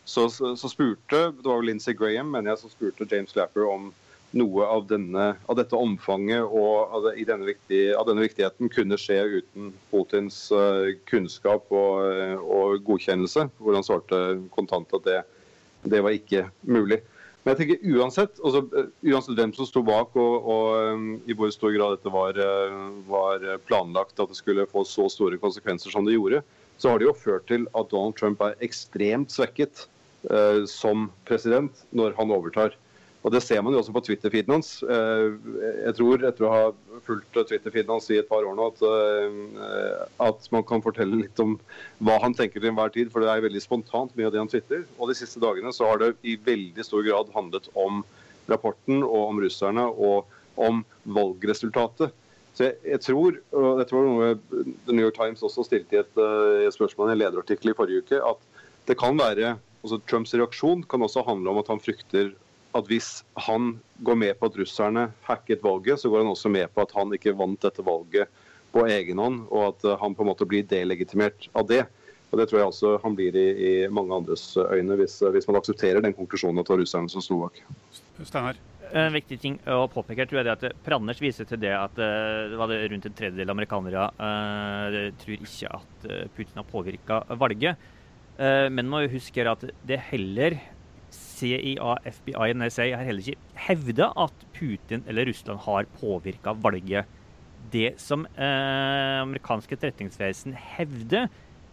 Så, 0.03 0.27
så, 0.33 0.55
så, 0.57 0.69
spurte 0.71 1.27
det 1.29 1.45
var 1.45 1.61
jo 1.61 1.67
Lindsey 1.69 1.93
Graham 1.95 2.33
mener 2.33 2.51
jeg, 2.51 2.63
som 2.63 2.73
spurte 2.73 3.07
James 3.07 3.31
Clapper 3.37 3.69
om 3.69 3.91
noe 4.37 4.65
av, 4.65 4.85
denne, 4.87 5.27
av 5.49 5.57
dette 5.59 5.77
omfanget 5.77 6.43
og 6.45 6.93
av, 6.95 7.07
det, 7.07 7.25
denne 7.27 7.47
viktige, 7.49 7.95
av, 7.97 8.05
denne 8.07 8.23
viktigheten 8.23 8.71
kunne 8.71 8.99
skje 8.99 9.19
uten 9.39 9.71
Putins 9.91 10.43
uh, 10.55 10.93
kunnskap 11.09 11.67
og, 11.75 12.39
og, 12.39 12.77
godkjennelse. 12.87 13.49
Hvor 13.59 13.77
han 13.77 13.87
svarte 13.87 14.21
kontant 14.55 14.93
at 14.95 15.07
det, 15.07 15.17
det, 15.83 16.03
var 16.03 16.15
ikke 16.15 16.45
mulig. 16.63 17.01
Men 17.41 17.55
jeg 17.55 17.61
tenker 17.61 17.97
uansett, 17.97 18.39
altså, 18.45 18.63
uansett 19.01 19.39
hvem 19.39 19.53
som 19.57 19.67
sto 19.67 19.83
bak 19.85 20.15
og, 20.19 20.49
og 20.55 20.93
um, 20.93 21.07
i 21.25 21.35
hvor 21.35 21.51
stor 21.53 21.73
grad 21.73 21.97
dette 21.97 22.13
var, 22.13 22.37
var, 23.09 23.47
planlagt 23.65 24.21
at 24.21 24.29
det 24.29 24.37
skulle 24.37 24.69
få 24.69 24.85
så 24.87 25.07
store 25.09 25.41
konsekvenser 25.41 25.93
som 25.93 26.05
det 26.05 26.15
gjorde, 26.15 26.43
så 26.81 26.93
har 26.93 27.01
det 27.01 27.09
jo 27.09 27.17
ført 27.17 27.49
til 27.49 27.65
at 27.77 27.89
Donald 27.91 28.15
Trump 28.17 28.45
er 28.45 28.55
ekstremt 28.63 29.33
svekket 29.33 29.87
uh, 30.29 30.63
som 30.69 31.09
president 31.27 31.83
når 31.97 32.15
han 32.21 32.33
overtar. 32.37 32.77
Og 33.21 33.31
Det 33.31 33.41
ser 33.45 33.61
man 33.61 33.75
jo 33.75 33.81
også 33.83 33.93
på 33.93 34.01
Twitter-feeden 34.07 34.55
hans. 34.55 34.69
Eh, 34.81 35.27
jeg 35.85 35.93
tror, 35.99 36.23
etter 36.25 36.45
å 36.47 36.53
ha 36.53 36.61
fulgt 37.05 37.35
Twitter-feeden 37.37 37.93
hans 37.93 38.09
i 38.09 38.17
et 38.17 38.29
par 38.29 38.41
år 38.41 38.55
nå, 38.57 38.69
at, 38.71 38.81
eh, 38.81 39.99
at, 40.25 40.47
man 40.53 40.65
kan 40.65 40.81
fortelle 40.81 41.19
litt 41.19 41.41
om 41.43 41.53
hva 42.01 42.17
han 42.23 42.33
tenker 42.33 42.57
til 42.57 42.71
enhver 42.71 42.89
tid. 42.95 43.11
For 43.13 43.21
det 43.21 43.29
er 43.29 43.45
veldig 43.45 43.61
spontant 43.61 44.15
mye 44.17 44.31
av 44.31 44.33
det 44.33 44.41
han 44.41 44.49
twitrer. 44.49 44.87
Og 44.97 45.11
de 45.11 45.19
siste 45.21 45.41
dagene 45.43 45.73
så 45.75 45.91
har 45.91 46.01
det 46.01 46.15
i 46.25 46.33
veldig 46.49 46.87
stor 46.87 47.05
grad 47.05 47.29
handlet 47.35 47.69
om 47.77 48.01
rapporten 48.49 49.05
og 49.05 49.29
om 49.29 49.45
russerne 49.45 49.85
og 49.85 50.25
om 50.57 50.81
valgresultatet. 51.05 52.17
Så 52.57 52.67
jeg, 52.67 52.79
jeg 52.89 53.05
tror, 53.05 53.37
og 53.55 53.77
dette 53.79 53.95
var 53.95 54.07
noe 54.09 54.33
The 54.87 54.95
New 54.95 55.05
York 55.05 55.15
Times 55.15 55.45
også 55.45 55.63
stilte 55.63 55.95
i 55.95 56.01
et, 56.01 56.17
et 56.65 56.73
spørsmål 56.75 57.13
i 57.13 57.13
en 57.13 57.21
lederartikkel 57.21 57.71
i 57.71 57.77
forrige 57.77 58.01
uke, 58.03 58.17
at 58.17 58.65
det 58.89 58.97
kan 58.99 59.15
være 59.21 59.59
altså 59.81 60.01
Trumps 60.09 60.33
reaksjon 60.35 60.83
kan 60.89 61.05
også 61.05 61.23
handle 61.25 61.53
om 61.53 61.61
at 61.61 61.69
han 61.71 61.81
frykter 61.81 62.33
at 62.77 62.87
hvis 62.87 63.21
han 63.47 63.75
går 64.05 64.17
med 64.19 64.37
på 64.39 64.49
at 64.49 64.57
russerne 64.61 65.07
hacket 65.27 65.63
valget, 65.63 65.99
så 66.01 66.09
går 66.09 66.23
han 66.23 66.31
også 66.31 66.51
med 66.51 66.71
på 66.73 66.85
at 66.85 66.93
han 66.95 67.13
ikke 67.15 67.35
vant 67.37 67.61
dette 67.61 67.83
valget 67.85 68.31
på 68.71 68.85
egen 68.87 69.19
hånd, 69.19 69.43
og 69.51 69.73
at 69.73 69.87
eh, 69.87 69.99
han 69.99 70.15
på 70.15 70.23
en 70.23 70.31
måte 70.31 70.47
blir 70.47 70.67
delegitimert 70.67 71.49
av 71.57 71.67
det. 71.69 71.83
Og 72.31 72.39
Det 72.39 72.47
tror 72.47 72.61
jeg 72.61 72.71
også 72.71 72.91
han 73.03 73.15
blir 73.17 73.35
i, 73.35 73.47
i 73.51 73.71
mange 73.91 74.15
andres 74.15 74.53
øyne, 74.55 74.95
hvis, 74.95 75.17
hvis, 75.19 75.47
man 75.49 75.59
aksepterer 75.59 76.03
den 76.03 76.15
konklusjonen 76.15 76.61
at 76.61 76.69
det 76.69 76.77
var 76.77 76.83
russerne 76.85 77.11
som 77.11 77.23
sto 77.23 77.41
bak. 77.43 77.59
Steiner? 78.23 78.59
En 78.91 79.13
viktig 79.15 79.37
ting 79.39 79.53
å 79.71 79.85
påpeke 79.91 80.25
tror 80.27 80.41
jeg 80.41 80.47
er 80.49 80.55
at 80.55 80.79
Pranders 80.83 81.19
viser 81.23 81.47
til 81.47 81.59
det 81.61 81.71
at 81.75 81.99
eh, 81.99 82.51
det 82.51 82.59
var 82.59 82.71
rundt 82.71 83.07
en 83.07 83.15
tredjedel 83.15 83.53
amerikanere 83.53 84.07
uh, 84.19 84.97
tror 85.19 85.35
ikke 85.37 85.75
at 85.77 86.07
Putin 86.35 86.59
har 86.59 86.67
påvirka 86.67 87.21
valget. 87.39 87.83
Uh, 88.39 88.67
men 88.71 88.87
man 88.87 88.95
må 88.95 89.11
huske 89.11 89.43
at 89.47 89.63
det 89.87 89.99
heller 90.09 90.57
CIA, 91.41 91.95
FBI 92.05 92.35
og 92.37 92.59
NSA 92.61 92.87
har 92.95 93.07
heller 93.07 93.33
ikke 93.33 93.61
hevda 93.67 94.11
at 94.23 94.45
Putin 94.55 95.05
eller 95.09 95.27
Russland 95.29 95.63
har 95.65 95.89
påvirka 95.99 96.53
valget. 96.63 97.09
Det 97.71 97.93
som 98.01 98.25
eh, 98.35 99.21
amerikanske 99.21 99.77
etterretningsvesen 99.77 100.55
hevder, 100.75 101.27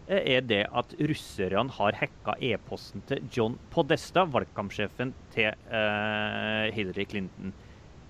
eh, 0.09 0.21
er 0.37 0.45
det 0.47 0.65
at 0.67 0.93
russerne 1.01 1.73
har 1.79 2.01
hacka 2.01 2.37
e-posten 2.51 3.05
til 3.09 3.25
John 3.35 3.57
Podesta, 3.73 4.27
valgkampsjefen 4.29 5.15
til 5.35 5.49
eh, 5.53 6.69
Hillary 6.77 7.09
Clinton. 7.09 7.57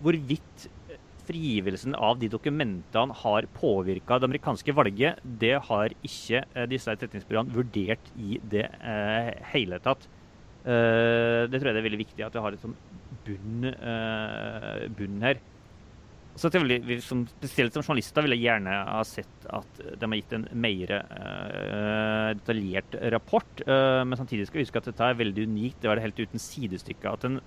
Hvorvidt 0.02 0.68
frigivelsen 1.28 1.96
av 1.96 2.18
de 2.20 2.30
dokumentene 2.32 3.16
har 3.22 3.48
påvirka 3.56 4.18
det 4.18 4.28
amerikanske 4.30 4.74
valget, 4.76 5.18
det 5.22 5.56
har 5.68 5.94
ikke 6.00 6.42
eh, 6.44 6.68
disse 6.70 6.92
etterretningsbyråene 6.92 7.54
vurdert 7.56 8.12
i 8.16 8.38
det 8.52 8.66
eh, 8.78 9.34
hele 9.52 9.80
tatt. 9.84 10.08
Uh, 10.68 11.48
det 11.48 11.56
tror 11.56 11.70
jeg 11.70 11.78
det 11.78 11.80
er 11.80 11.87
veldig 11.87 12.02
viktig 12.02 12.25
at 12.26 12.34
vi 12.34 12.40
har 12.44 12.52
et 12.52 12.60
sånn 12.60 12.75
bunn, 13.25 13.70
uh, 13.70 14.82
bunn 14.98 15.22
her. 15.25 15.40
Så 16.38 16.50
veldig, 16.54 16.98
som, 17.02 17.25
Spesielt 17.40 17.75
som 17.75 17.82
journalister 17.82 18.22
vil 18.22 18.37
jeg 18.37 18.44
gjerne 18.44 18.75
ha 18.87 19.00
sett 19.08 19.46
at 19.50 19.80
de 19.80 20.04
har 20.04 20.18
gitt 20.20 20.34
en 20.37 20.44
mer 20.60 20.92
uh, 21.00 22.28
detaljert 22.37 22.98
rapport. 23.16 23.64
men 23.66 24.20
samtidig 24.20 24.46
skal 24.46 24.60
vi 24.60 24.66
huske 24.68 24.78
at 24.78 24.90
dette 24.92 25.08
er 25.08 25.18
veldig 25.18 25.48
unikt. 25.48 25.80
Det 25.80 25.90
var 25.90 25.98
det 25.98 26.04
helt 26.04 26.20
uten 26.20 26.42
sidestykke 26.42 27.10
at 27.10 27.25
den 27.26 27.40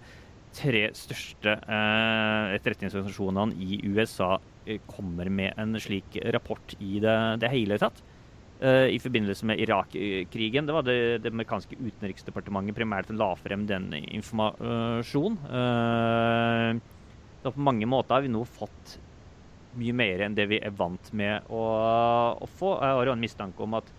tre 0.51 0.81
største 0.97 1.53
etterretningsorganisasjonene 2.57 3.55
i 3.55 3.79
USA 3.93 4.33
kommer 4.91 5.29
med 5.31 5.55
en 5.61 5.79
slik 5.79 6.17
rapport 6.35 6.75
i 6.81 6.99
det, 6.99 7.15
det 7.39 7.53
hele 7.53 7.79
tatt. 7.79 8.01
Eh, 8.61 8.93
i 8.93 8.99
forbindelse 9.01 9.45
med 9.49 9.59
Irak-krigen. 9.59 10.67
Det 10.67 10.73
var 10.75 10.83
det, 10.85 10.95
det, 11.23 11.31
amerikanske 11.33 11.79
utenriksdepartementet 11.81 12.77
primært 12.77 13.07
som 13.09 13.17
la 13.17 13.31
frem 13.39 13.63
den 13.65 13.87
informasjonen. 14.03 15.39
Eh, 15.49 16.75
så 17.41 17.53
på 17.55 17.63
mange 17.65 17.89
måter 17.89 18.13
har 18.13 18.21
vi 18.21 18.29
nå 18.29 18.43
fått 18.45 18.99
mye 19.81 19.95
mer 19.97 20.21
enn 20.27 20.37
det 20.37 20.45
vi 20.51 20.59
er 20.61 20.75
vant 20.77 21.09
med 21.17 21.49
å, 21.49 21.63
å 22.37 22.51
få. 22.59 22.75
Jeg 22.83 22.99
har 22.99 23.09
jo 23.09 23.15
en 23.15 23.25
mistanke 23.25 23.65
om 23.65 23.79
at 23.79 23.89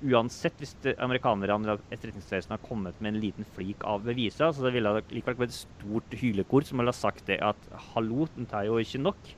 uansett 0.00 0.64
hvis 0.64 0.72
amerikanerne 0.96 1.76
eller 1.76 2.50
har 2.54 2.64
kommet 2.64 2.96
med 3.04 3.12
en 3.12 3.20
liten 3.20 3.52
flik 3.52 3.84
av 3.84 4.00
beviser, 4.08 4.48
så 4.48 4.64
det 4.64 4.72
ville 4.78 4.96
det 4.96 5.04
likevel 5.12 5.42
vært 5.42 5.52
et 5.52 5.60
stort 5.60 6.16
hylekor 6.22 6.64
som 6.64 6.80
ville 6.80 6.96
sagt 6.96 7.28
det 7.28 7.42
at 7.44 7.68
hallo, 7.92 8.30
den 8.32 8.48
tar 8.48 8.64
jo 8.64 8.80
ikke 8.80 9.04
nok. 9.04 9.32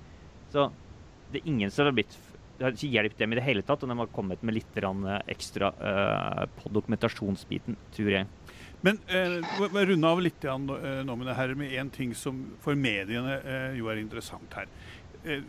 Så 0.55 0.71
det 1.33 1.43
er 1.43 1.51
ingen 1.51 1.75
som 1.75 1.91
har 1.91 1.99
blitt 1.99 2.15
det 2.59 2.67
har 2.67 2.75
ikke 2.75 2.91
hjulpet 2.91 3.21
dem 3.23 3.33
i 3.33 3.39
det 3.39 3.47
hele 3.47 3.63
tatt, 3.63 3.85
og 3.85 3.91
de 3.91 3.97
har 4.01 4.11
kommet 4.11 4.43
med 4.43 4.57
litt 4.57 4.79
ekstra 5.31 5.71
uh, 5.79 6.45
på 6.59 6.73
dokumentasjonsbiten, 6.75 7.79
tror 7.95 8.11
jeg. 8.11 8.27
Men 8.83 8.99
uh, 9.11 9.43
runde 9.87 10.11
av 10.11 10.23
litt 10.23 10.45
uh, 10.45 10.59
nå 10.59 11.17
med 11.19 11.27
det 11.31 11.37
her 11.39 11.55
med 11.55 11.71
én 11.71 11.91
ting 11.91 12.15
som 12.15 12.49
for 12.63 12.75
mediene 12.75 13.39
uh, 13.45 13.77
jo 13.79 13.91
er 13.91 14.03
interessant 14.03 14.59
her. 14.59 14.67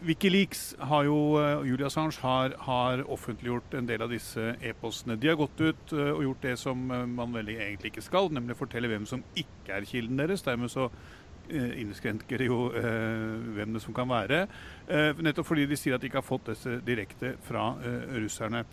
Wikileaks 0.04 0.74
har 0.90 1.06
jo, 1.06 1.16
og 1.38 1.68
Julia 1.70 1.88
Assange 1.88 2.18
har, 2.24 2.56
har, 2.66 3.04
offentliggjort 3.06 3.76
en 3.78 3.88
del 3.88 4.02
av 4.02 4.10
disse 4.12 4.56
e-postene. 4.66 5.16
De 5.16 5.30
har 5.30 5.38
gått 5.40 5.62
ut 5.62 5.94
og 5.94 6.24
gjort 6.26 6.42
det 6.44 6.56
som 6.60 6.82
man 6.90 7.36
veldig 7.38 7.54
egentlig 7.62 7.94
ikke 7.94 8.04
skal, 8.04 8.32
nemlig 8.34 8.58
fortelle 8.60 8.90
hvem 8.90 9.06
som 9.08 9.22
ikke 9.38 9.78
er 9.78 9.88
kilden 9.88 10.20
deres. 10.20 10.44
Dermed 10.44 10.74
så 10.74 10.90
Eh, 10.90 11.19
innskrenker 11.82 12.46
jo 12.46 12.70
eh, 12.76 13.36
hvem 13.58 13.76
det 13.76 13.84
som 13.84 13.96
kan 13.96 14.10
være. 14.10 14.46
Eh, 14.88 15.12
nettopp 15.24 15.50
fordi 15.50 15.68
de 15.70 15.78
sier 15.80 15.98
at 15.98 16.04
de 16.04 16.10
ikke 16.10 16.22
har 16.22 16.28
fått 16.28 16.52
disse 16.54 16.80
direkte 16.86 17.36
fra 17.48 17.72
russerne. 18.20 18.66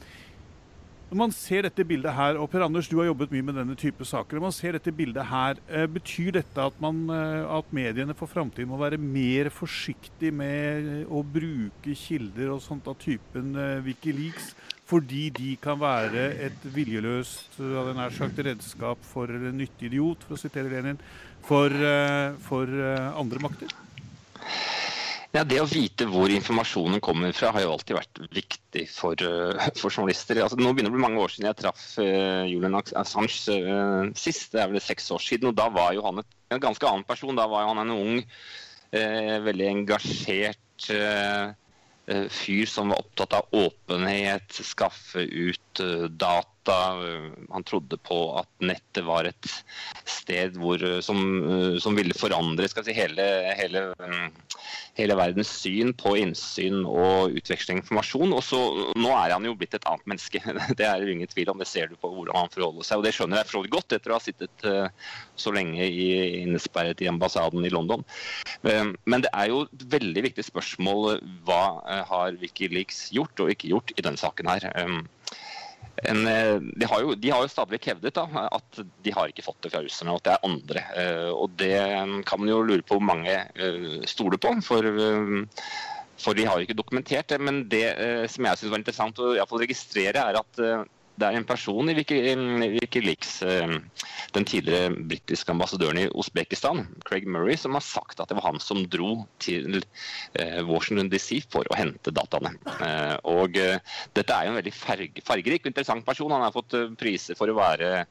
Når 1.06 1.18
man 1.20 1.30
ser 1.30 1.62
dette 1.62 1.84
bildet 1.86 2.10
her, 2.16 2.34
og 2.42 2.48
Per 2.50 2.64
Anders, 2.64 2.88
du 2.90 2.96
har 2.98 3.06
jobbet 3.06 3.30
mye 3.30 3.44
med 3.46 3.54
denne 3.60 3.76
type 3.78 4.02
saker. 4.02 4.36
Når 4.36 4.44
man 4.48 4.54
ser 4.56 4.74
dette 4.74 4.90
bildet 4.90 5.28
her, 5.30 5.60
Betyr 5.94 6.32
dette 6.34 6.64
at, 6.64 6.80
man, 6.82 7.04
at 7.06 7.70
mediene 7.70 8.16
for 8.18 8.26
framtiden 8.26 8.72
må 8.72 8.80
være 8.80 8.98
mer 8.98 9.52
forsiktig 9.54 10.32
med 10.34 11.06
å 11.06 11.22
bruke 11.22 11.94
kilder 11.94 12.56
og 12.56 12.64
sånt 12.64 12.90
av 12.90 12.98
typen 12.98 13.54
Wikileaks? 13.86 14.50
Fordi 14.86 15.28
de 15.34 15.56
kan 15.58 15.80
være 15.80 16.28
et 16.46 16.66
viljeløst 16.74 17.58
sagt, 18.14 18.38
redskap 18.38 18.98
for 19.02 19.26
en 19.26 19.56
nyttig 19.58 19.90
idiot, 19.90 20.22
for 20.22 20.36
å 20.36 20.38
sitere 20.38 20.70
Lenin 20.70 21.00
for, 21.46 21.70
eh, 21.70 22.36
for 22.46 22.70
eh, 22.70 23.18
andre 23.18 23.42
makter? 23.42 23.72
Ja, 25.34 25.42
Det 25.44 25.58
å 25.60 25.66
vite 25.68 26.06
hvor 26.08 26.30
informasjonen 26.32 27.02
kommer 27.04 27.34
fra, 27.36 27.50
har 27.52 27.66
jo 27.66 27.74
alltid 27.74 27.98
vært 27.98 28.20
viktig 28.32 28.86
for, 28.88 29.18
eh, 29.20 29.66
for 29.76 29.90
journalister. 29.90 30.38
Altså, 30.40 30.56
nå 30.56 30.70
begynner 30.70 30.88
det 30.88 30.94
å 30.94 30.96
bli 30.96 31.04
mange 31.04 31.20
år 31.20 31.34
siden 31.34 31.50
jeg 31.50 31.58
traff 31.60 31.82
uh, 31.98 32.46
Julian 32.48 32.78
Assange 32.78 33.58
uh, 33.58 34.08
sist. 34.16 34.54
Det 34.54 34.62
er 34.62 34.70
vel 34.72 34.80
seks 34.80 35.10
år 35.12 35.20
siden. 35.20 35.50
og 35.50 35.58
Da 35.58 35.68
var 35.68 35.92
jo 35.92 36.06
han 36.06 36.22
et, 36.22 36.30
en 36.54 36.62
ganske 36.62 36.88
annen 36.88 37.04
person. 37.04 37.36
Da 37.36 37.48
var 37.50 37.66
jo 37.66 37.74
han 37.74 37.82
en 37.84 37.94
ung, 37.98 38.22
uh, 38.22 39.36
veldig 39.50 39.68
engasjert 39.74 40.86
fyr 42.30 42.66
som 42.70 42.88
var 42.92 42.98
opptatt 43.02 43.32
av 43.32 43.48
åpenhet, 43.50 44.52
skaffe 44.52 45.24
ut 45.24 45.80
data 46.10 46.55
Eh, 46.68 47.30
han 47.50 47.64
trodde 47.64 47.96
på 47.96 48.18
at 48.40 48.48
nettet 48.64 49.04
var 49.06 49.28
et 49.28 49.48
sted 50.08 50.56
hvor, 50.60 50.82
eh, 50.82 51.00
som, 51.04 51.20
eh, 51.42 51.78
som, 51.82 51.96
ville 51.96 52.16
forandre 52.16 52.68
si, 52.68 52.94
hele, 52.96 53.26
hele, 53.58 53.84
hele, 54.98 55.16
verdens 55.18 55.52
syn 55.62 55.92
på 55.96 56.16
innsyn 56.20 56.82
og 56.84 57.36
utveksling 57.38 57.82
informasjon. 57.82 58.34
Og 58.36 58.42
så, 58.44 58.60
Nå 58.98 59.12
er 59.14 59.34
han 59.34 59.46
jo 59.46 59.54
blitt 59.58 59.76
et 59.78 59.86
annet 59.88 60.06
menneske. 60.10 60.42
Det 60.78 60.86
er 60.88 61.02
jo 61.02 61.14
ingen 61.14 61.30
tvil 61.30 61.52
om. 61.52 61.62
Det 61.62 61.70
ser 61.70 61.90
du 61.90 61.96
på 62.00 62.10
hvordan 62.12 62.36
han 62.36 62.52
forholder 62.52 62.86
seg. 62.88 63.00
Og 63.00 63.06
det 63.06 63.14
skjønner 63.16 63.42
jeg 63.42 63.50
for 63.52 63.72
godt 63.72 63.96
etter 63.96 64.12
å 64.12 64.18
ha 64.18 64.22
sittet 64.22 64.68
så 65.36 65.52
lenge 65.54 65.84
i, 65.84 66.08
innesperret 66.42 67.00
i 67.02 67.10
ambassaden 67.10 67.64
i 67.66 67.72
London. 67.72 68.02
Men 68.62 69.24
det 69.24 69.30
er 69.32 69.50
jo 69.52 69.64
et 69.66 69.84
veldig 69.92 70.24
viktig 70.28 70.46
spørsmål 70.48 71.20
hva 71.46 71.62
har 72.08 72.38
Wikileaks 72.40 73.06
gjort 73.14 73.44
og 73.44 73.52
ikke 73.52 73.70
gjort 73.72 73.92
i 73.96 74.04
denne 74.04 74.20
saken 74.20 74.50
her 74.50 74.68
en, 76.04 76.26
eh, 76.26 76.56
de, 76.60 76.86
har 76.86 77.00
jo, 77.00 77.14
de 77.16 77.30
jo 77.32 77.48
stadig 77.48 77.80
hevdet 77.86 78.16
da, 78.18 78.26
at 78.52 78.80
de 79.02 79.12
har 79.16 79.30
ikke 79.32 79.44
fått 79.46 79.62
det 79.64 79.72
fra 79.72 79.82
russerne, 79.84 80.12
og 80.12 80.20
at 80.20 80.26
det 80.26 80.34
er 80.34 80.48
andre. 80.50 80.82
Eh, 81.02 81.30
og 81.32 81.54
det 81.60 81.76
kan 82.28 82.42
man 82.42 82.50
jo 82.52 82.62
lure 82.64 82.84
på 82.84 82.98
hvor 82.98 83.06
mange 83.12 83.36
eh, 83.56 83.86
stoler 84.08 84.40
på. 84.40 84.56
for 84.66 84.92
for 86.16 86.32
de 86.32 86.46
har 86.48 86.56
jo 86.56 86.64
ikke 86.64 86.78
dokumentert 86.78 87.28
det. 87.28 87.36
Men 87.44 87.66
det 87.68 87.90
som 88.32 88.46
jeg 88.48 88.56
syns 88.56 88.70
var 88.72 88.80
interessant 88.80 89.18
å 89.20 89.58
registrere, 89.60 90.16
er 90.16 90.38
at 90.40 90.60
det 91.16 91.26
er 91.26 91.38
en 91.38 91.46
person 91.48 91.88
i 91.88 91.94
Wikileaks, 91.96 93.30
eh, 93.42 93.76
den 94.36 94.46
tidligere 94.48 94.92
britiske 95.08 95.52
ambassadøren 95.52 96.00
i 96.02 96.08
Usbekistan, 96.12 96.84
Craig 97.08 97.26
Murray, 97.26 97.56
som 97.56 97.76
har 97.76 97.84
sagt 97.84 98.20
at 98.20 98.28
det 98.28 98.36
var 98.38 98.50
han 98.50 98.60
som 98.60 98.82
dro 98.92 99.24
til 99.42 99.80
eh, 99.80 100.60
Washington 100.68 101.10
DC 101.12 101.40
for 101.52 101.68
å 101.70 101.78
hente 101.78 102.12
dataene. 102.14 102.52
Eh, 102.76 103.16
og 103.32 103.56
dette 103.56 104.26
er 104.36 104.46
jo 104.46 104.54
en 104.54 104.60
veldig 104.60 104.74
fargerik 104.76 105.64
og 105.64 105.72
interessant 105.72 106.06
person. 106.06 106.34
Han 106.36 106.44
har 106.44 106.54
fått 106.54 106.76
priser 107.00 107.38
for 107.38 107.48
å 107.48 107.56
være 107.56 108.04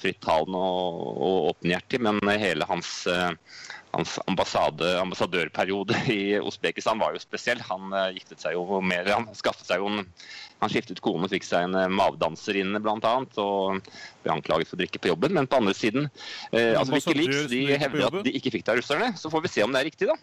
frittalende 0.00 0.58
og, 0.58 1.50
åpenhjertig, 1.54 2.02
men 2.06 2.22
hele 2.38 2.66
hans 2.68 3.04
hans 3.94 4.18
ambassadørperiode 4.26 6.04
i 6.12 6.20
Usbekistan 6.42 7.00
var 7.00 7.14
jo 7.14 7.22
spesiell. 7.22 7.62
Han 7.70 7.94
giftet 8.16 8.42
seg 8.42 8.58
jo 8.58 8.80
mer, 8.82 9.08
han 9.08 9.30
skaffet 9.38 9.70
seg 9.70 9.82
jo 9.82 9.92
en 9.92 10.02
han 10.64 10.72
skiftet 10.72 11.02
kone 11.04 11.26
og 11.26 11.32
fikk 11.32 11.46
seg 11.46 11.68
en 11.68 11.78
eh, 11.78 11.90
mavedanserinne 11.92 12.80
bl.a. 12.82 13.14
og 13.42 13.90
ble 14.24 14.36
anklaget 14.36 14.70
for 14.70 14.78
å 14.78 14.82
drikke 14.82 15.02
på 15.02 15.12
jobben. 15.12 15.34
Men 15.36 15.50
på 15.50 15.60
andre 15.60 15.74
siden 15.76 16.08
eh, 16.52 16.72
altså 16.78 16.96
Wikileaks 16.96 17.50
de 17.52 17.66
hevder 17.74 18.08
at 18.08 18.22
de 18.24 18.34
ikke 18.38 18.54
fikk 18.54 18.66
det 18.66 18.74
av 18.74 18.80
russerne. 18.80 19.12
Så 19.20 19.32
får 19.32 19.44
vi 19.44 19.52
se 19.56 19.66
om 19.66 19.74
det 19.74 19.82
er 19.82 19.90
riktig, 19.90 20.10
da. 20.10 20.18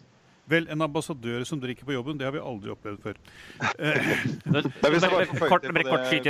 Vel, 0.51 0.65
en 0.73 0.84
ambassadør 0.84 1.45
som 1.47 1.62
drikker 1.62 1.86
på 1.88 1.93
jobben, 1.93 2.17
det 2.19 2.25
har 2.27 2.34
vi 2.36 2.41
aldri 2.43 2.73
opplevd 2.73 3.03
før. 3.05 3.19
kort, 5.53 5.67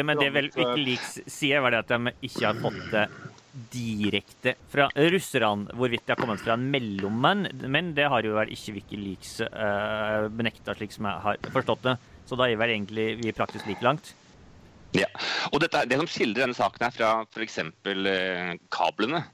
men 0.06 0.19
det 0.19 0.27
vel 0.36 0.51
Wikileaks 0.54 1.21
sier, 1.32 1.63
var 1.63 1.73
det 1.73 1.86
at 1.86 1.93
de 1.95 2.17
ikke 2.27 2.43
har 2.49 2.60
fått 2.62 2.84
det 2.91 3.08
direkte 3.74 4.56
fra 4.72 4.88
russerne. 5.12 5.72
Hvorvidt 5.76 6.06
det 6.06 6.16
har 6.16 6.22
kommet 6.22 6.42
fra 6.44 6.56
en 6.56 6.70
mellommann, 6.72 7.48
men 7.68 7.92
det 7.98 8.08
har 8.12 8.26
jo 8.26 8.38
vel 8.38 8.54
ikke 8.54 8.78
Wikileaks 8.80 9.38
uh, 9.44 10.30
benekta, 10.32 10.76
slik 10.78 10.96
som 10.96 11.10
jeg 11.10 11.26
har 11.28 11.52
forstått 11.54 11.86
det. 11.90 11.98
Så 12.30 12.38
da 12.40 12.48
er 12.48 12.60
vel 12.60 12.76
egentlig 12.78 13.08
vi 13.20 13.36
praktisk 13.36 13.68
like 13.68 13.84
langt. 13.84 14.14
Ja, 14.96 15.08
og 15.52 15.62
dette, 15.64 15.86
Det 15.88 16.00
som 16.00 16.10
skildrer 16.10 16.46
denne 16.46 16.58
saken 16.58 16.84
her 16.84 16.96
fra 16.96 17.12
f.eks. 17.32 17.60
Eh, 17.64 18.58
kablene, 18.74 19.22
eh, 19.24 19.30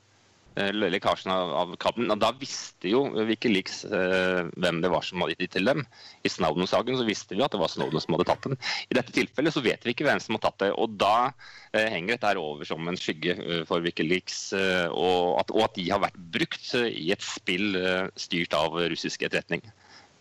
lekkasjen 0.57 1.31
av, 1.31 1.51
av 1.53 1.73
kabelen, 1.81 2.13
da 2.19 2.31
visste 2.39 2.89
jo 2.89 3.03
Wikileaks 3.27 3.83
eh, 3.85 4.49
hvem 4.57 4.81
det 4.83 4.91
var 4.91 5.05
som 5.05 5.21
hadde 5.21 5.35
gitt 5.35 5.43
det 5.45 5.51
til 5.57 5.69
dem. 5.69 5.83
I 6.25 6.31
Snowden-saken 6.31 6.97
så 6.99 7.05
visste 7.07 7.37
vi 7.37 7.43
at 7.45 7.53
det 7.53 7.61
var 7.61 7.71
Snowden 7.71 8.01
som 8.03 8.15
hadde 8.15 8.27
tatt 8.29 8.47
den. 8.47 8.57
I 8.89 8.97
dette 8.97 9.13
tilfellet 9.15 9.55
så 9.55 9.63
vet 9.65 9.85
vi 9.85 9.93
ikke 9.93 10.07
hvem 10.07 10.21
som 10.23 10.37
har 10.37 10.45
tatt 10.47 10.59
det. 10.63 10.71
og 10.73 10.97
Da 10.99 11.31
eh, 11.71 11.87
henger 11.93 12.15
dette 12.15 12.31
her 12.31 12.41
over 12.41 12.67
som 12.67 12.89
en 12.89 12.99
skygge 12.99 13.37
eh, 13.37 13.63
for 13.69 13.85
Wikileaks, 13.85 14.39
eh, 14.57 14.87
og 14.89 15.37
at, 15.41 15.53
og, 15.53 15.67
at, 15.67 15.77
de 15.77 15.89
har 15.91 16.01
vært 16.03 16.17
brukt 16.33 16.73
i 16.87 17.11
et 17.13 17.23
spill 17.23 17.77
styrt 18.17 18.55
av 18.57 18.79
russisk 18.89 19.27
etterretning. 19.27 19.61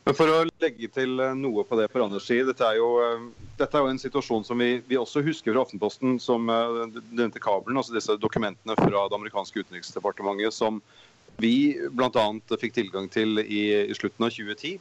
Men 0.07 0.15
For 0.15 0.31
å 0.31 0.43
legge 0.63 0.87
til 0.95 1.19
eh, 1.19 1.35
noe 1.35 1.65
på 1.67 1.77
det 1.81 1.89
for 1.91 2.05
Anders 2.05 2.29
sier, 2.29 2.47
dette 2.47 2.63
er 2.63 2.79
jo, 2.79 2.91
eh, 3.03 3.25
dette 3.59 3.75
er 3.75 3.83
jo 3.83 3.91
en 3.91 3.99
situasjon 3.99 4.45
som 4.47 4.63
vi, 4.63 4.77
vi, 4.87 4.99
også 5.01 5.25
husker 5.27 5.51
fra 5.51 5.65
Aftenposten, 5.67 6.21
som 6.23 6.47
uh, 6.47 6.85
nevnte 7.11 7.43
kabelen, 7.43 7.81
altså 7.81 7.97
disse 7.97 8.15
dokumentene 8.23 8.77
fra 8.79 9.03
det 9.11 9.19
amerikanske 9.19 9.65
utenriksdepartementet 9.65 10.55
som 10.55 10.79
vi 11.43 11.75
bl.a. 11.99 12.27
fikk 12.55 12.77
tilgang 12.77 13.11
til 13.11 13.43
i, 13.43 13.65
i 13.83 13.97
slutten 13.99 14.29
av 14.29 14.31
2010. 14.37 14.79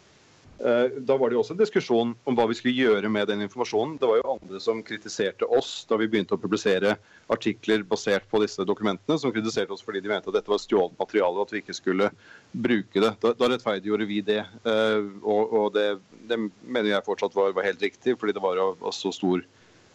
Eh, 0.60 0.86
da 0.98 1.18
var 1.18 1.30
det 1.30 1.36
jo 1.36 1.42
også 1.42 1.52
en 1.52 1.60
diskusjon 1.60 2.12
om 2.24 2.36
hva 2.38 2.46
vi 2.48 2.56
skulle 2.56 2.88
gjøre 2.88 3.10
med 3.12 3.28
den 3.28 3.44
informasjonen. 3.44 3.98
Det 4.00 4.08
var 4.08 4.22
jo 4.22 4.36
andre 4.38 4.62
som 4.64 4.80
kritiserte 4.88 5.48
oss 5.52 5.72
da 5.90 5.98
vi 6.00 6.08
begynte 6.12 6.38
å 6.38 6.40
publisere 6.40 6.94
artikler 7.34 7.84
basert 7.84 8.28
på 8.32 8.40
disse 8.44 8.64
dokumentene, 8.68 9.18
som 9.20 9.34
kritiserte 9.36 9.76
oss 9.76 9.84
fordi 9.84 10.04
de 10.06 10.14
mente 10.14 10.32
at 10.32 10.38
dette 10.38 10.52
var 10.52 10.62
stjålet 10.64 10.96
materiale 11.02 11.36
og 11.36 11.48
at 11.48 11.56
vi 11.56 11.64
ikke 11.64 11.76
skulle 11.76 12.08
bruke 12.54 13.04
det. 13.04 13.12
Da, 13.26 13.34
da 13.36 13.52
rettferdiggjorde 13.52 14.08
vi 14.08 14.22
det. 14.24 14.40
Eh, 14.64 15.12
og, 15.26 15.58
og 15.60 15.68
det, 15.76 15.90
det, 16.30 16.40
mener 16.64 16.94
jeg 16.94 17.08
fortsatt 17.10 17.36
var, 17.36 17.52
var, 17.58 17.68
helt 17.68 17.84
riktig, 17.84 18.16
fordi 18.22 18.38
det 18.38 18.46
var 18.46 18.62
av, 18.62 18.80
av 18.80 18.96
så 18.96 19.12
stor 19.16 19.44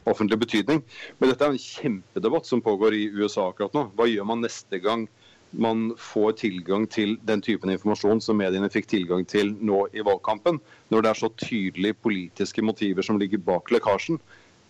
offentlig 0.08 0.42
betydning. 0.44 0.84
Men 1.20 1.32
dette 1.32 1.46
er 1.46 1.56
en 1.56 1.60
kjempedebatt 1.60 2.48
som 2.48 2.60
pågår 2.64 2.96
i 2.96 3.06
USA 3.16 3.48
akkurat 3.48 3.72
nå. 3.76 3.88
Hva 3.96 4.08
gjør 4.10 4.28
man 4.28 4.44
neste 4.44 4.80
gang? 4.82 5.08
Man 5.50 5.90
får 5.98 6.32
tilgang 6.40 6.86
til 6.90 7.16
den 7.26 7.42
typen 7.42 7.72
informasjon 7.72 8.20
som 8.22 8.38
mediene 8.38 8.70
fikk 8.70 8.86
tilgang 8.90 9.24
til 9.28 9.52
nå 9.58 9.82
i 9.92 10.04
valgkampen, 10.06 10.60
når 10.90 11.02
det 11.02 11.10
er 11.10 11.20
så 11.20 11.30
tydelige 11.42 11.98
politiske 11.98 12.62
motiver 12.62 13.06
som 13.06 13.18
ligger 13.18 13.42
bak 13.42 13.72
lekkasjen. 13.74 14.20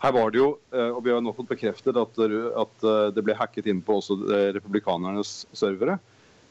Her 0.01 0.15
var 0.17 0.33
det 0.33 0.41
jo, 0.41 0.55
eh, 0.73 0.89
og 0.89 1.05
Vi 1.05 1.13
har 1.13 1.21
nå 1.21 1.35
fått 1.37 1.51
bekreftet 1.51 1.97
at, 2.01 2.17
at 2.17 2.85
eh, 2.89 3.11
det 3.13 3.25
ble 3.25 3.37
hacket 3.37 3.69
inn 3.69 3.83
på 3.85 3.99
også 4.01 4.17
eh, 4.33 4.49
republikanernes 4.57 5.45
servere. 5.53 5.99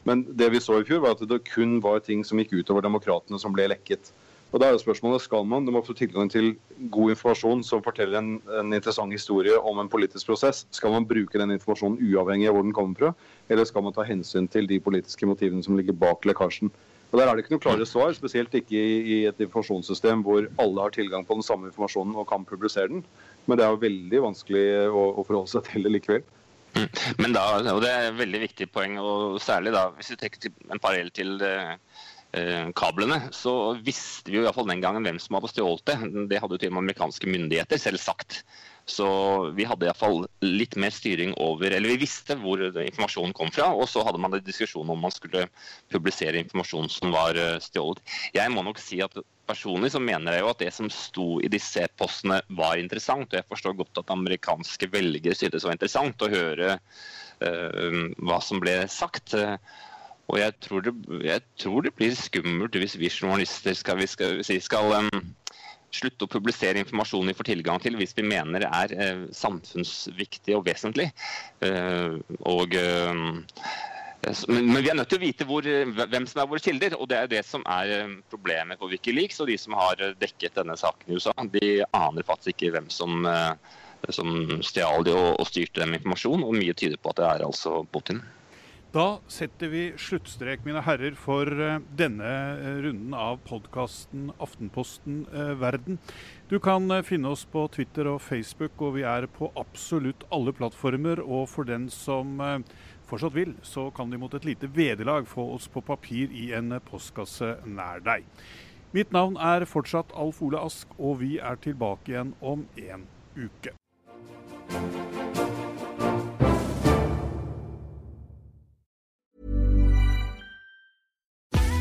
Men 0.06 0.22
det 0.24 0.52
vi 0.54 0.60
så 0.62 0.78
i 0.80 0.86
fjor 0.86 1.02
var 1.02 1.16
at 1.16 1.26
det 1.28 1.42
kun 1.50 1.80
var 1.82 1.98
ting 2.00 2.22
som 2.24 2.38
gikk 2.38 2.54
utover 2.60 2.86
demokratene 2.86 3.40
som 3.42 3.52
ble 3.52 3.66
lekket. 3.72 4.12
Og 4.50 4.58
da 4.58 4.66
er 4.66 4.74
jo 4.74 4.82
spørsmålet, 4.82 5.22
Skal 5.22 5.46
man 5.46 5.66
du 5.66 5.70
må 5.70 5.82
få 5.86 5.94
tilgang 5.94 6.30
til 6.30 6.56
god 6.90 7.14
informasjon 7.14 7.62
som 7.62 7.82
forteller 7.82 8.18
en, 8.18 8.30
en, 8.58 8.72
interessant 8.74 9.12
historie 9.12 9.54
om 9.54 9.78
en 9.78 9.88
politisk 9.88 10.26
prosess, 10.26 10.66
skal 10.70 10.90
man 10.90 11.06
bruke 11.06 11.38
den 11.38 11.54
informasjonen 11.54 12.00
uavhengig 12.02 12.48
av 12.50 12.56
hvor 12.58 12.66
den 12.66 12.74
kommer 12.74 12.98
fra, 12.98 13.12
eller 13.48 13.64
skal 13.64 13.86
man 13.86 13.94
ta 13.94 14.06
hensyn 14.06 14.48
til 14.50 14.66
de 14.66 14.80
politiske 14.80 15.26
motivene 15.26 15.62
som 15.62 15.78
ligger 15.78 15.94
bak 15.94 16.26
lekkasjen? 16.26 16.72
Og 17.10 17.18
Der 17.18 17.26
er 17.26 17.34
det 17.34 17.44
ikke 17.44 17.56
noe 17.56 17.62
klare 17.62 17.86
svar, 17.86 18.12
spesielt 18.14 18.54
ikke 18.54 18.74
i, 18.74 18.98
i 19.02 19.16
et 19.26 19.38
informasjonssystem 19.42 20.22
hvor 20.26 20.46
alle 20.62 20.82
har 20.82 20.94
tilgang 20.94 21.26
på 21.26 21.38
den 21.38 21.46
samme 21.46 21.70
informasjonen 21.70 22.14
og 22.14 22.28
kan 22.30 22.46
publisere 22.46 22.90
den. 22.90 23.02
Men 23.46 23.58
det 23.58 23.66
er 23.66 23.74
jo 23.74 23.82
veldig 23.82 24.20
vanskelig 24.28 24.66
å, 24.90 25.06
å 25.18 25.24
forholde 25.26 25.50
seg 25.50 25.66
til 25.66 25.86
det 25.86 25.94
likevel. 25.96 26.22
Mm. 26.76 26.86
Men 27.18 27.34
da, 27.34 27.42
og 27.72 27.82
Det 27.82 27.90
er 27.90 28.12
et 28.12 28.18
veldig 28.18 28.42
viktig 28.46 28.70
poeng, 28.70 28.94
og 29.02 29.40
særlig 29.42 29.74
da, 29.74 29.88
hvis 29.96 30.12
vi 30.12 30.20
trekker 30.20 30.52
en 30.70 30.82
parallell 30.82 31.10
til 31.14 31.34
det 31.42 31.54
Eh, 31.70 31.76
kablene, 32.78 33.16
så 33.34 33.72
visste 33.82 34.30
vi 34.30 34.38
jo 34.38 34.52
fall 34.54 34.68
den 34.70 34.82
gangen 34.84 35.02
hvem 35.02 35.16
som 35.18 35.34
hadde 35.34 35.50
stjålet 35.50 35.82
det. 35.90 35.96
Det 36.30 36.38
hadde 36.38 36.54
jo 36.54 36.60
til 36.62 36.70
og 36.70 36.76
med 36.76 36.84
amerikanske 36.84 37.26
myndigheter 37.26 37.80
selv 37.82 37.98
sagt. 37.98 38.44
Så 38.90 39.06
vi 39.54 39.66
hadde 39.68 39.86
iallfall 39.86 40.24
litt 40.42 40.74
mer 40.80 40.92
styring 40.94 41.34
over 41.42 41.70
Eller 41.70 41.92
vi 41.92 42.04
visste 42.06 42.36
hvor 42.40 42.62
informasjonen 42.62 43.34
kom 43.36 43.52
fra, 43.54 43.68
og 43.70 43.86
så 43.90 44.02
hadde 44.06 44.20
man 44.22 44.34
en 44.34 44.44
diskusjon 44.44 44.88
om 44.90 45.04
man 45.04 45.14
skulle 45.14 45.46
publisere 45.92 46.40
informasjon 46.42 46.90
som 46.92 47.14
var 47.14 47.38
eh, 47.38 47.58
stjålet. 47.62 48.02
Jeg 48.34 48.52
må 48.54 48.64
nok 48.66 48.80
si 48.82 49.00
at 49.04 49.14
personlig 49.50 49.92
så 49.94 50.02
mener 50.02 50.36
jeg 50.36 50.44
jo 50.44 50.50
at 50.52 50.62
det 50.62 50.72
som 50.74 50.90
sto 50.94 51.28
i 51.42 51.50
disse 51.52 51.84
e-postene 51.84 52.40
var 52.58 52.80
interessant. 52.80 53.30
Og 53.30 53.40
jeg 53.40 53.48
forstår 53.50 53.78
godt 53.78 54.02
at 54.02 54.14
amerikanske 54.14 54.90
velgere 54.92 55.38
syntes 55.38 55.62
det 55.62 55.70
var 55.70 55.78
interessant 55.78 56.26
å 56.26 56.30
høre 56.30 56.76
uh, 56.78 58.10
hva 58.22 58.38
som 58.46 58.62
ble 58.62 58.76
sagt. 58.90 59.34
Uh, 59.34 59.56
og 60.30 60.38
jeg 60.38 60.54
tror, 60.62 60.84
det, 60.86 60.94
jeg 61.26 61.42
tror 61.58 61.84
det, 61.84 61.94
blir 61.98 62.14
skummelt 62.14 62.76
hvis 62.78 62.96
vi 63.00 63.10
journalister 63.10 63.74
skal, 63.74 63.98
vi 63.98 64.06
skal, 64.10 64.38
skal 64.46 64.94
um, 65.02 65.22
slutte 65.90 66.26
å 66.26 66.30
publisere 66.30 66.78
informasjon 66.84 67.26
vi 67.26 67.34
får 67.34 67.48
tilgang 67.50 67.82
til 67.82 67.98
hvis 67.98 68.14
vi 68.14 68.26
mener 68.30 68.62
det 68.62 68.70
er 68.70 68.94
uh, 68.94 69.24
samfunnsviktig 69.34 70.54
og 70.54 70.66
vesentlig. 70.70 71.08
Uh, 71.64 72.22
og, 72.46 72.78
men, 72.78 74.70
men, 74.70 74.80
vi 74.84 74.92
er 74.92 74.98
nødt 75.00 75.10
til 75.10 75.18
å 75.18 75.24
vite 75.24 75.50
hvor, 75.50 75.66
hvem 75.66 76.30
som 76.30 76.44
er 76.44 76.50
våre 76.54 76.62
kilder. 76.62 76.94
Og 77.00 77.10
det 77.10 77.18
er 77.18 77.30
det 77.34 77.44
som 77.48 77.66
er 77.66 78.14
problemet 78.30 78.78
på 78.78 78.92
Wikileaks 78.92 79.42
og 79.42 79.50
de 79.50 79.58
som 79.58 79.74
har 79.80 80.02
dekket 80.20 80.60
denne 80.60 80.78
saken 80.78 81.10
i 81.10 81.18
USA. 81.18 81.34
De 81.50 81.78
aner 81.90 82.28
faktisk 82.28 82.54
ikke 82.54 82.76
hvem 82.76 82.90
som, 82.92 83.24
som 84.12 84.60
stjal 84.62 85.08
de 85.08 85.16
og, 85.16 85.40
og 85.40 85.48
styrte 85.48 85.82
dem 85.82 85.96
informasjon, 85.96 86.44
og 86.44 86.60
mye 86.60 86.76
tyder 86.76 87.00
på 87.00 87.14
at 87.14 87.22
det 87.22 87.32
er 87.32 87.48
altså 87.48 87.80
Putin. 87.90 88.20
Da 88.90 89.20
setter 89.30 89.68
vi 89.70 89.80
sluttstrek, 89.94 90.64
mine 90.66 90.80
herrer, 90.82 91.14
for 91.14 91.46
eh, 91.46 91.76
denne 91.94 92.26
eh, 92.26 92.80
runden 92.82 93.12
av 93.14 93.36
podkasten 93.46 94.32
Aftenposten 94.42 95.20
eh, 95.30 95.52
Verden. 95.60 96.00
Du 96.50 96.56
kan 96.58 96.90
finne 97.06 97.30
oss 97.30 97.44
på 97.46 97.68
Twitter 97.70 98.10
og 98.10 98.18
Facebook, 98.24 98.74
og 98.82 98.96
vi 98.96 99.04
er 99.06 99.28
på 99.30 99.52
absolutt 99.54 100.26
alle 100.34 100.50
plattformer. 100.58 101.22
Og 101.22 101.46
for 101.52 101.70
den 101.70 101.86
som 101.94 102.42
fortsatt 103.06 103.36
vil, 103.38 103.54
så 103.62 103.92
kan 103.94 104.10
de 104.10 104.18
mot 104.18 104.34
et 104.34 104.48
lite 104.48 104.66
vederlag 104.74 105.30
få 105.30 105.46
oss 105.54 105.70
på 105.70 105.86
papir 105.86 106.34
i 106.34 106.48
en 106.58 106.80
postkasse 106.90 107.60
nær 107.70 108.02
deg. 108.02 108.26
Mitt 108.90 109.14
navn 109.14 109.38
er 109.38 109.70
fortsatt 109.70 110.10
Alf 110.18 110.42
Ole 110.42 110.66
Ask, 110.66 110.98
og 110.98 111.20
vi 111.22 111.36
er 111.38 111.62
tilbake 111.62 112.10
igjen 112.10 112.34
om 112.42 112.66
en 112.74 113.06
uke. 113.38 113.79